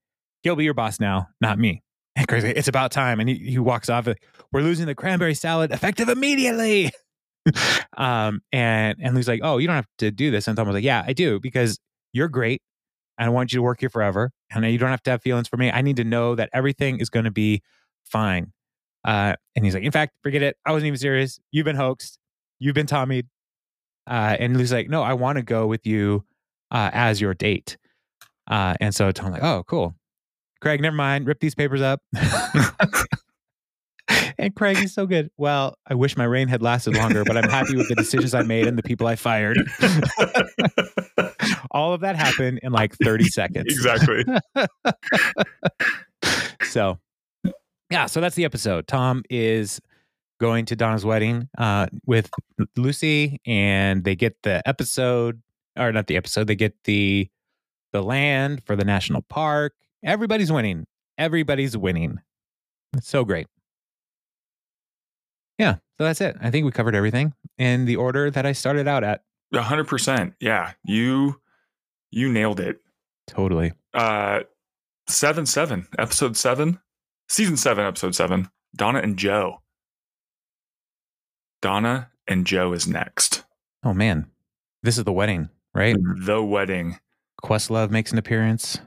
[0.44, 1.84] He'll be your boss now, not me.
[2.16, 3.20] And Craig's like, it's about time.
[3.20, 4.08] And he, he walks off.
[4.52, 6.90] We're losing the cranberry salad effective immediately.
[7.98, 10.48] um, and and Lou's like, oh, you don't have to do this.
[10.48, 11.78] And Tom was like, yeah, I do because
[12.14, 12.62] you're great.
[13.18, 14.32] I want you to work here forever.
[14.52, 15.72] And you don't have to have feelings for me.
[15.72, 17.62] I need to know that everything is going to be
[18.06, 18.54] fine.
[19.06, 20.58] Uh, and he's like, in fact, forget it.
[20.66, 21.40] I wasn't even serious.
[21.52, 22.20] You've been hoaxed.
[22.60, 23.24] You've been Tommy.
[24.06, 26.26] Uh, and Lou's like, no, I want to go with you
[26.72, 27.78] uh, as your date.
[28.50, 29.96] Uh, and so Tom's like, oh, cool.
[30.62, 31.28] Craig, never mind.
[31.28, 32.02] Rip these papers up.
[34.38, 35.30] and Craig is so good.
[35.38, 38.44] Well, I wish my reign had lasted longer, but I'm happy with the decisions I
[38.44, 39.58] made and the people I fired.
[41.72, 43.66] All of that happened in like 30 seconds.
[43.68, 44.24] Exactly.
[46.64, 47.00] so,
[47.90, 48.88] yeah, so that's the episode.
[48.88, 49.80] Tom is
[50.40, 52.30] going to Donna's wedding uh, with
[52.76, 55.42] Lucy, and they get the episode,
[55.78, 57.30] or not the episode, they get the
[57.94, 59.74] the land for the national park.
[60.04, 60.86] Everybody's winning.
[61.18, 62.20] Everybody's winning.
[62.96, 63.48] It's so great.
[65.58, 66.36] Yeah, so that's it.
[66.42, 69.24] I think we covered everything in the order that I started out at.
[69.54, 70.34] A hundred percent.
[70.40, 71.40] Yeah, you
[72.12, 72.80] you nailed it.
[73.28, 73.74] Totally.
[73.94, 74.42] Uh,
[75.08, 76.80] seven seven episode seven,
[77.28, 78.50] season seven episode seven.
[78.76, 79.62] Donna and Joe.
[81.62, 83.44] Donna and Joe is next.
[83.84, 84.28] Oh man,
[84.84, 85.96] this is the wedding, right?
[86.26, 87.00] The wedding.
[87.44, 88.80] Questlove makes an appearance.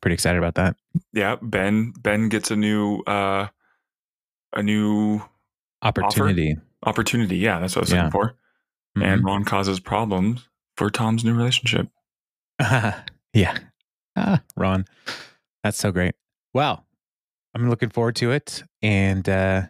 [0.00, 0.76] Pretty excited about that.
[1.12, 3.48] Yeah, Ben Ben gets a new uh
[4.52, 5.22] a new
[5.82, 6.52] opportunity.
[6.52, 6.62] Offer.
[6.84, 7.96] Opportunity, yeah, that's what I was yeah.
[7.98, 8.28] looking for.
[8.96, 9.02] Mm-hmm.
[9.02, 11.88] And Ron causes problems for Tom's new relationship.
[13.34, 13.56] Yeah.
[14.14, 14.84] Ah, Ron.
[15.64, 16.14] That's so great.
[16.54, 16.84] Well,
[17.54, 18.62] I'm looking forward to it.
[18.82, 19.62] And uh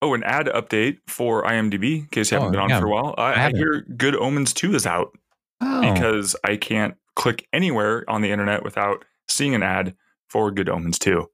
[0.00, 2.78] Oh, an ad update for IMDb in case you haven't oh, been on yeah.
[2.78, 3.14] for a while.
[3.18, 5.18] I, I, I hear Good Omens 2 is out
[5.60, 5.92] oh.
[5.92, 9.96] because I can't click anywhere on the internet without seeing an ad
[10.28, 11.26] for Good Omens 2.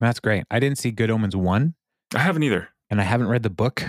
[0.00, 0.44] That's great.
[0.50, 1.74] I didn't see Good Omens 1.
[2.14, 2.68] I haven't either.
[2.88, 3.84] And I haven't read the book.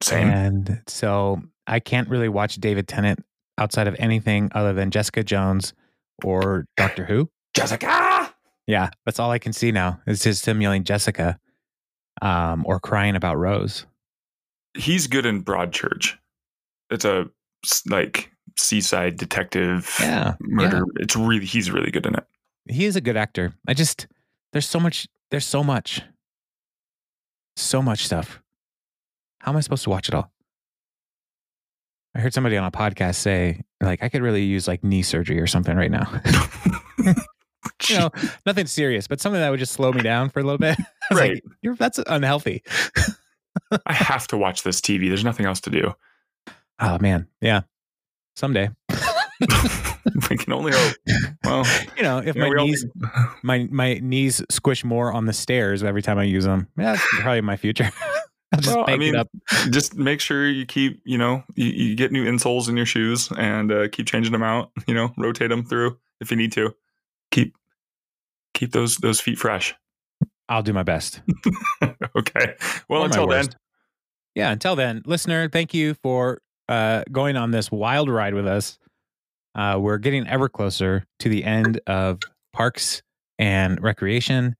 [0.00, 0.28] Same.
[0.28, 3.24] And so I can't really watch David Tennant
[3.58, 5.72] outside of anything other than Jessica Jones
[6.24, 7.30] or Doctor Who.
[7.54, 8.31] Jessica!
[8.66, 10.00] Yeah, that's all I can see now.
[10.06, 11.38] It's just him yelling Jessica
[12.20, 13.86] um, or crying about Rose.
[14.76, 16.14] He's good in Broadchurch.
[16.90, 17.26] It's a
[17.86, 20.78] like seaside detective yeah, murder.
[20.78, 21.02] Yeah.
[21.02, 22.24] It's really he's really good in it.
[22.68, 23.54] He is a good actor.
[23.66, 24.06] I just
[24.52, 26.02] there's so much there's so much
[27.56, 28.40] so much stuff.
[29.40, 30.30] How am I supposed to watch it all?
[32.14, 35.40] I heard somebody on a podcast say like I could really use like knee surgery
[35.40, 36.20] or something right now.
[37.90, 38.10] you know,
[38.46, 40.76] nothing serious, but something that would just slow me down for a little bit.
[41.12, 41.42] right.
[41.62, 42.62] Like, that's unhealthy.
[43.86, 45.08] I have to watch this TV.
[45.08, 45.94] There's nothing else to do.
[46.78, 47.28] Oh man.
[47.40, 47.62] Yeah.
[48.36, 48.70] Someday.
[50.30, 50.96] we can only hope.
[51.44, 51.66] Well,
[51.96, 52.86] you know, if my knees,
[53.42, 57.06] my my knees squish more on the stairs every time I use them, yeah, that's
[57.20, 57.90] probably my future.
[58.60, 59.14] just well, I mean,
[59.70, 63.30] just make sure you keep, you know, you, you get new insoles in your shoes
[63.36, 64.70] and uh, keep changing them out.
[64.86, 66.74] You know, rotate them through if you need to.
[67.30, 67.54] Keep
[68.54, 69.74] keep those those feet fresh.
[70.48, 71.22] I'll do my best.
[72.16, 72.54] okay.
[72.88, 73.46] Well, or until then,
[74.34, 78.78] yeah, until then, listener, thank you for uh, going on this wild ride with us.
[79.54, 82.20] Uh, we're getting ever closer to the end of
[82.52, 83.02] parks
[83.38, 84.56] and recreation.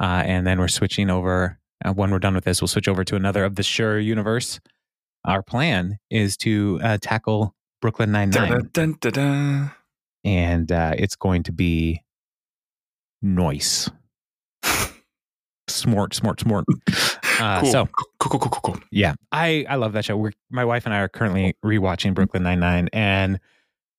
[0.00, 1.58] Uh, and then we're switching over.
[1.84, 4.60] Uh, when we're done with this, we'll switch over to another of the Schur universe.
[5.24, 8.70] Our plan is to uh, tackle Brooklyn Nine Nine,
[10.24, 12.02] and uh, it's going to be
[13.24, 13.90] noise.
[15.66, 16.66] Smort, smort, smort.
[17.40, 17.72] Uh, cool.
[17.72, 18.82] So cool, cool, cool, cool, cool.
[18.92, 20.16] yeah, I I love that show.
[20.16, 23.40] We're, my wife and I are currently rewatching Brooklyn Nine Nine, and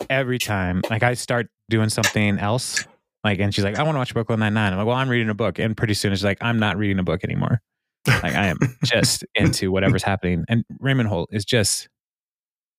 [0.10, 2.86] every time, like I start doing something else,
[3.24, 4.72] like, and she's like, "I want to watch Brooklyn Nine Nine.
[4.74, 7.00] I'm like, "Well, I'm reading a book," and pretty soon she's like, "I'm not reading
[7.00, 7.62] a book anymore.
[8.08, 11.90] Like, I am just into whatever's happening." And Raymond Holt is just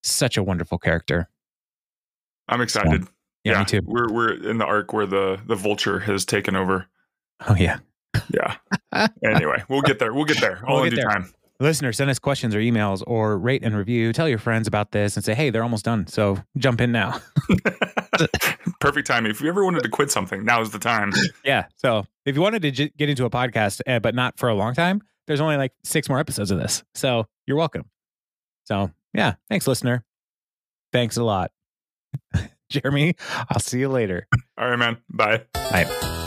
[0.04, 1.28] such a wonderful character.
[2.48, 3.04] I'm excited.
[3.52, 3.80] Yeah, me too.
[3.84, 6.86] We're we're in the arc where the the vulture has taken over.
[7.48, 7.78] Oh yeah,
[8.32, 8.56] Yeah.
[9.24, 10.12] anyway, we'll get there.
[10.14, 10.62] We'll get there.
[10.66, 11.04] All We'll in due there.
[11.10, 11.32] time.
[11.60, 14.12] listeners, send us questions or emails, or rate and review.
[14.12, 17.20] Tell your friends about this, and say, "Hey, they're almost done." So jump in now.
[18.80, 19.30] Perfect timing.
[19.30, 21.12] If you ever wanted to quit something, now is the time.
[21.44, 21.66] Yeah.
[21.76, 24.54] So if you wanted to j- get into a podcast, uh, but not for a
[24.54, 26.82] long time, there's only like six more episodes of this.
[26.94, 27.84] So you're welcome.
[28.64, 30.04] So yeah, thanks, listener.
[30.92, 31.50] Thanks a lot.
[32.68, 33.14] Jeremy,
[33.50, 34.26] I'll see you later.
[34.58, 34.98] All right, man.
[35.10, 35.42] Bye.
[35.52, 36.22] Bye.